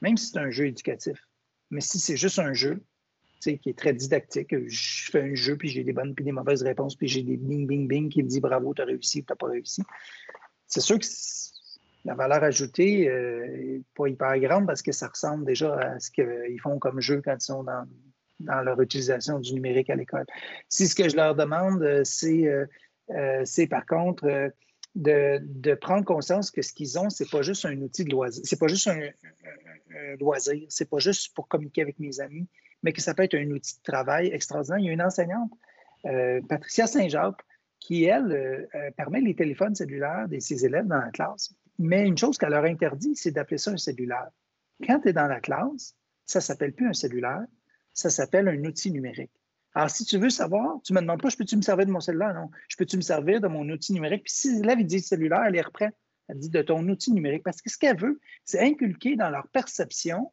même 0.00 0.16
si 0.16 0.32
c'est 0.32 0.38
un 0.38 0.50
jeu 0.50 0.66
éducatif, 0.66 1.24
mais 1.70 1.80
si 1.80 2.00
c'est 2.00 2.16
juste 2.16 2.40
un 2.40 2.52
jeu, 2.52 2.82
qui 3.40 3.60
est 3.66 3.78
très 3.78 3.92
didactique, 3.92 4.52
je 4.66 5.10
fais 5.10 5.22
un 5.22 5.34
jeu, 5.34 5.56
puis 5.56 5.68
j'ai 5.68 5.84
des 5.84 5.92
bonnes 5.92 6.14
puis 6.14 6.24
des 6.24 6.32
mauvaises 6.32 6.62
réponses, 6.62 6.96
puis 6.96 7.06
j'ai 7.06 7.22
des 7.22 7.36
bing, 7.36 7.68
bing, 7.68 7.86
bing 7.86 8.08
qui 8.08 8.22
me 8.24 8.28
dit 8.28 8.40
bravo, 8.40 8.74
tu 8.74 8.82
as 8.82 8.84
réussi 8.84 9.20
ou 9.20 9.22
tu 9.22 9.26
n'as 9.30 9.36
pas 9.36 9.46
réussi. 9.46 9.82
C'est 10.66 10.80
sûr 10.80 10.98
que 10.98 11.06
la 12.04 12.14
valeur 12.14 12.42
ajoutée 12.42 13.08
n'est 13.08 13.82
pas 13.94 14.08
hyper 14.08 14.38
grande 14.40 14.66
parce 14.66 14.82
que 14.82 14.90
ça 14.90 15.06
ressemble 15.06 15.44
déjà 15.44 15.78
à 15.78 16.00
ce 16.00 16.10
qu'ils 16.10 16.60
font 16.60 16.80
comme 16.80 17.00
jeu 17.00 17.22
quand 17.24 17.36
ils 17.36 17.40
sont 17.40 17.62
dans, 17.62 17.86
dans 18.40 18.60
leur 18.62 18.80
utilisation 18.80 19.38
du 19.38 19.54
numérique 19.54 19.90
à 19.90 19.96
l'école. 19.96 20.26
Si 20.68 20.88
ce 20.88 20.94
que 20.94 21.08
je 21.08 21.16
leur 21.16 21.34
demande, 21.34 21.82
euh, 21.82 22.02
c'est 22.04 22.46
euh, 22.46 22.66
euh, 23.10 23.42
c'est 23.44 23.66
par 23.66 23.86
contre 23.86 24.52
de, 24.94 25.74
prendre 25.74 26.04
conscience 26.04 26.50
que 26.50 26.62
ce 26.62 26.72
qu'ils 26.72 26.98
ont, 26.98 27.08
c'est 27.08 27.30
pas 27.30 27.42
juste 27.42 27.64
un 27.64 27.80
outil 27.80 28.04
de 28.04 28.10
loisir, 28.10 28.42
c'est 28.44 28.58
pas 28.58 28.68
juste 28.68 28.88
un, 28.88 29.00
loisir, 30.20 30.66
c'est 30.68 30.90
pas 30.90 30.98
juste 30.98 31.34
pour 31.34 31.48
communiquer 31.48 31.82
avec 31.82 31.98
mes 31.98 32.20
amis, 32.20 32.46
mais 32.82 32.92
que 32.92 33.00
ça 33.00 33.14
peut 33.14 33.22
être 33.22 33.34
un 33.34 33.50
outil 33.50 33.78
de 33.78 33.82
travail 33.82 34.28
extraordinaire. 34.28 34.78
Il 34.78 34.86
y 34.86 34.88
a 34.90 34.92
une 34.92 35.02
enseignante, 35.02 35.50
Patricia 36.48 36.86
Saint-Jacques, 36.86 37.40
qui, 37.80 38.04
elle, 38.04 38.68
permet 38.96 39.20
les 39.20 39.34
téléphones 39.34 39.74
cellulaires 39.74 40.28
de 40.28 40.38
ses 40.40 40.66
élèves 40.66 40.86
dans 40.86 40.98
la 40.98 41.10
classe. 41.10 41.54
Mais 41.78 42.06
une 42.06 42.18
chose 42.18 42.36
qu'elle 42.36 42.50
leur 42.50 42.64
interdit, 42.64 43.14
c'est 43.14 43.30
d'appeler 43.30 43.58
ça 43.58 43.70
un 43.70 43.76
cellulaire. 43.78 44.28
Quand 44.86 45.00
tu 45.00 45.08
es 45.08 45.12
dans 45.12 45.28
la 45.28 45.40
classe, 45.40 45.94
ça 46.26 46.40
ne 46.40 46.42
s'appelle 46.42 46.72
plus 46.72 46.88
un 46.88 46.92
cellulaire, 46.92 47.46
ça 47.98 48.10
s'appelle 48.10 48.46
un 48.46 48.64
outil 48.64 48.92
numérique. 48.92 49.32
Alors, 49.74 49.90
si 49.90 50.04
tu 50.04 50.18
veux 50.18 50.30
savoir, 50.30 50.80
tu 50.84 50.92
ne 50.92 50.98
me 50.98 51.02
demandes 51.02 51.20
pas, 51.20 51.30
je 51.30 51.36
peux-tu 51.36 51.56
me 51.56 51.62
servir 51.62 51.84
de 51.84 51.90
mon 51.90 52.00
cellulaire? 52.00 52.32
Non. 52.32 52.48
Je 52.68 52.76
peux-tu 52.76 52.96
me 52.96 53.02
servir 53.02 53.40
de 53.40 53.48
mon 53.48 53.68
outil 53.68 53.92
numérique? 53.92 54.22
Puis 54.22 54.32
si 54.32 54.54
l'élève 54.54 54.80
dit 54.84 55.00
cellulaire, 55.00 55.42
elle 55.46 55.56
est 55.56 55.62
reprend. 55.62 55.90
Elle 56.28 56.38
dit 56.38 56.48
de 56.48 56.62
ton 56.62 56.86
outil 56.88 57.12
numérique. 57.12 57.42
Parce 57.42 57.60
que 57.60 57.68
ce 57.70 57.76
qu'elle 57.76 57.98
veut, 57.98 58.20
c'est 58.44 58.60
inculquer 58.60 59.16
dans 59.16 59.30
leur 59.30 59.48
perception 59.48 60.30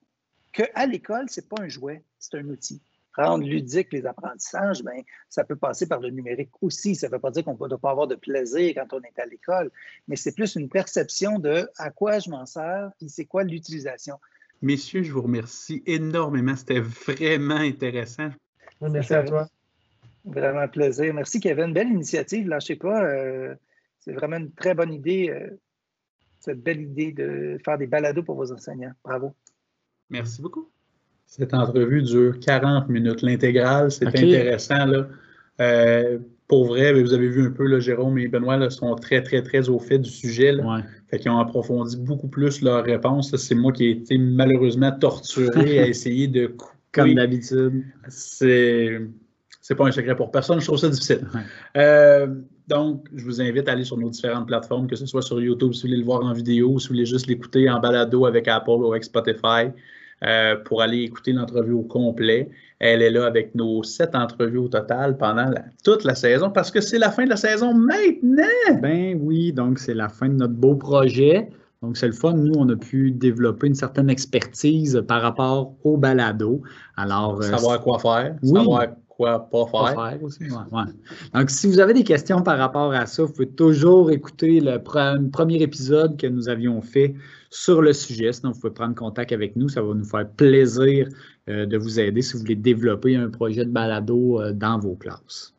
qu'à 0.54 0.86
l'école, 0.86 1.28
ce 1.30 1.41
n'est 1.41 1.47
pas 1.47 1.63
un 1.63 1.67
jouet, 1.67 2.04
c'est 2.19 2.36
un 2.36 2.47
outil. 2.49 2.82
Rendre 3.15 3.45
ludique 3.45 3.91
les 3.93 4.06
apprentissages, 4.06 4.84
ben, 4.84 5.01
ça 5.30 5.43
peut 5.43 5.56
passer 5.56 5.88
par 5.88 6.01
le 6.01 6.12
numérique 6.12 6.51
aussi. 6.62 6.95
Ça 6.95 7.08
ne 7.08 7.13
veut 7.13 7.19
pas 7.19 7.32
dire 7.32 7.43
qu'on 7.45 7.54
ne 7.54 7.67
doit 7.67 7.80
pas 7.80 7.91
avoir 7.91 8.08
de 8.08 8.15
plaisir 8.15 8.73
quand 8.75 8.93
on 8.93 9.01
est 9.01 9.19
à 9.19 9.25
l'école, 9.25 9.71
mais 10.08 10.17
c'est 10.17 10.34
plus 10.36 10.56
une 10.56 10.69
perception 10.69 11.39
de 11.39 11.67
à 11.78 11.89
quoi 11.89 12.19
je 12.19 12.30
m'en 12.30 12.45
sers, 12.45 12.91
puis 12.99 13.10
c'est 13.10 13.25
quoi 13.25 13.43
l'utilisation. 13.43 14.19
Messieurs, 14.62 15.04
je 15.04 15.12
vous 15.12 15.22
remercie 15.22 15.84
énormément. 15.86 16.56
C'était 16.56 16.80
vraiment 16.80 17.56
intéressant. 17.56 18.30
Merci 18.82 19.13
à 19.13 19.24
toi. 19.24 19.48
Vraiment 20.26 20.60
un 20.60 20.68
plaisir. 20.68 21.13
Merci 21.13 21.39
Kevin. 21.39 21.74
Belle 21.74 21.89
initiative. 21.89 22.48
Lâchez 22.48 22.76
pas. 22.76 23.04
euh, 23.04 23.56
c'est 24.00 24.13
vraiment 24.13 24.38
une 24.38 24.52
très 24.52 24.76
bonne 24.76 24.94
idée, 24.94 25.30
euh, 25.30 25.50
cette 26.39 26.62
belle 26.62 26.82
idée 26.82 27.12
de 27.12 27.58
faire 27.65 27.78
des 27.78 27.88
balados 27.88 28.22
pour 28.22 28.36
vos 28.36 28.52
enseignants. 28.52 28.94
Bravo. 29.04 29.34
Merci 30.12 30.41
beaucoup. 30.41 30.70
Cette 31.26 31.56
entrevue 31.56 32.04
dure 32.04 32.39
40 32.39 32.88
minutes. 32.89 33.24
L'intégrale, 33.24 33.91
c'est 33.91 34.06
intéressant. 34.06 34.86
Là. 34.86 35.08
Euh, 35.60 36.20
pour 36.48 36.66
vrai, 36.66 36.94
vous 37.02 37.14
avez 37.14 37.28
vu 37.28 37.48
un 37.48 37.52
peu, 37.52 37.66
là, 37.66 37.80
Jérôme 37.80 38.18
et 38.20 38.28
Benoît 38.28 38.58
là, 38.58 38.70
sont 38.70 38.94
très, 38.96 39.24
très, 39.24 39.42
très 39.42 39.68
au 39.70 39.80
fait 39.80 39.98
du 39.98 40.10
sujet. 40.10 40.52
Là. 40.52 40.64
Ouais. 40.64 40.82
Fait 41.10 41.20
qu'ils 41.20 41.32
ont 41.32 41.40
approfondi 41.40 41.98
beaucoup 41.98 42.28
plus 42.28 42.62
leurs 42.62 42.84
réponses. 42.84 43.36
C'est 43.36 43.56
moi 43.56 43.72
qui 43.72 43.86
ai 43.86 43.90
été 43.92 44.18
malheureusement 44.18 44.92
torturé 44.92 45.80
à 45.80 45.88
essayer 45.88 46.28
de 46.28 46.48
couper. 46.48 46.72
Comme 46.92 47.14
d'habitude. 47.14 47.84
C'est 48.08 49.02
c'est 49.60 49.76
pas 49.76 49.86
un 49.86 49.92
secret 49.92 50.16
pour 50.16 50.32
personne. 50.32 50.62
Je 50.62 50.66
trouve 50.66 50.78
ça 50.78 50.88
difficile. 50.88 51.28
Ouais. 51.34 51.42
Euh, 51.76 52.28
donc, 52.68 53.08
je 53.14 53.26
vous 53.26 53.42
invite 53.42 53.68
à 53.68 53.74
aller 53.74 53.84
sur 53.84 53.98
nos 53.98 54.10
différentes 54.10 54.48
plateformes, 54.48 54.88
que 54.88 54.96
ce 54.96 55.06
soit 55.08 55.24
sur 55.24 55.42
YouTube, 55.42 55.74
si 55.74 55.82
vous 55.82 55.88
voulez 55.88 55.98
le 55.98 56.06
voir 56.06 56.24
en 56.24 56.32
vidéo, 56.34 56.70
ou 56.70 56.80
si 56.80 56.88
vous 56.88 56.94
voulez 56.94 57.06
juste 57.06 57.28
l'écouter 57.28 57.70
en 57.70 57.80
balado 57.80 58.28
avec 58.28 58.48
Apple 58.48 58.70
ou 58.70 58.92
avec 58.92 59.04
Spotify, 59.04 59.72
euh, 60.23 60.56
pour 60.56 60.82
aller 60.82 60.99
écouter 61.04 61.34
l'entrevue 61.34 61.73
au 61.73 61.82
complet. 61.84 62.49
Elle 62.80 63.01
est 63.01 63.10
là 63.12 63.25
avec 63.25 63.56
nos 63.56 63.84
sept 63.84 64.15
entrevues 64.15 64.58
au 64.58 64.67
total 64.67 65.17
pendant 65.17 65.45
la- 65.49 65.65
toute 65.84 66.04
la 66.04 66.15
saison, 66.15 66.49
parce 66.51 66.71
que 66.71 66.82
c'est 66.82 66.97
la 66.99 67.12
fin 67.12 67.23
de 67.25 67.30
la 67.30 67.38
saison 67.38 67.73
maintenant. 67.73 68.80
Ben 68.82 69.17
oui, 69.21 69.51
donc 69.54 69.80
c'est 69.80 69.93
la 69.93 70.10
fin 70.10 70.28
de 70.30 70.34
notre 70.36 70.54
beau 70.54 70.75
projet. 70.75 71.49
Donc 71.82 71.97
c'est 71.97 72.08
le 72.08 72.13
fun. 72.13 72.34
Nous, 72.34 72.54
on 72.58 72.67
a 72.69 72.75
pu 72.75 73.12
développer 73.12 73.67
une 73.67 73.75
certaine 73.75 74.10
expertise 74.10 75.04
par 75.08 75.21
rapport 75.21 75.73
au 75.84 75.97
balado. 75.97 76.62
Alors, 76.97 77.38
euh, 77.39 77.43
Savoir 77.43 77.82
quoi 77.82 77.99
faire, 77.99 78.36
Oui. 78.43 78.60
savoir 78.60 78.88
quoi 79.15 79.49
pas 79.49 79.65
pas 79.65 79.93
faire. 79.93 80.12
faire 80.12 80.23
aussi. 80.23 80.43
ouais, 80.43 80.49
ouais. 80.71 80.84
Donc, 81.34 81.49
si 81.49 81.67
vous 81.67 81.80
avez 81.80 81.93
des 81.93 82.04
questions 82.04 82.41
par 82.41 82.58
rapport 82.58 82.91
à 82.93 83.06
ça, 83.06 83.23
vous 83.23 83.32
pouvez 83.32 83.47
toujours 83.49 84.12
écouter 84.12 84.60
le 84.60 84.78
pre- 84.78 85.30
premier 85.32 85.62
épisode 85.62 86.17
que 86.19 86.28
nous 86.28 86.49
avions 86.49 86.82
fait 86.82 87.15
sur 87.49 87.82
le 87.82 87.93
sujet. 87.93 88.34
Sinon, 88.34 88.51
vous 88.51 88.60
pouvez 88.60 88.73
prendre 88.73 88.95
contact 88.95 89.32
avec 89.32 89.56
nous. 89.56 89.69
Ça 89.69 89.82
va 89.82 89.93
nous 89.93 90.04
faire 90.04 90.30
plaisir 90.30 91.08
euh, 91.47 91.65
de 91.65 91.78
vous 91.78 91.99
aider 91.99 92.21
si 92.21 92.34
vous 92.34 92.39
voulez 92.39 92.56
développer 92.56 93.15
un 93.15 93.30
projet 93.30 93.63
de 93.65 93.71
balado 93.71 94.41
euh, 94.41 94.51
dans 94.51 94.78
vos 94.80 94.95
classes. 94.95 95.54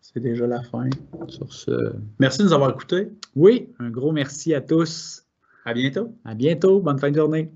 C'est 0.00 0.20
déjà 0.20 0.46
la 0.46 0.62
fin. 0.62 0.88
Sur 1.28 1.52
ce, 1.52 1.92
Merci 2.20 2.38
de 2.40 2.44
nous 2.44 2.52
avoir 2.52 2.70
écoutés. 2.70 3.08
oui, 3.34 3.70
un 3.80 3.90
gros 3.90 4.12
merci 4.12 4.54
à 4.54 4.60
tous. 4.60 5.24
À 5.64 5.72
bientôt. 5.74 6.14
À 6.24 6.34
bientôt. 6.34 6.78
Bonne 6.80 6.98
fin 6.98 7.10
de 7.10 7.16
journée. 7.16 7.50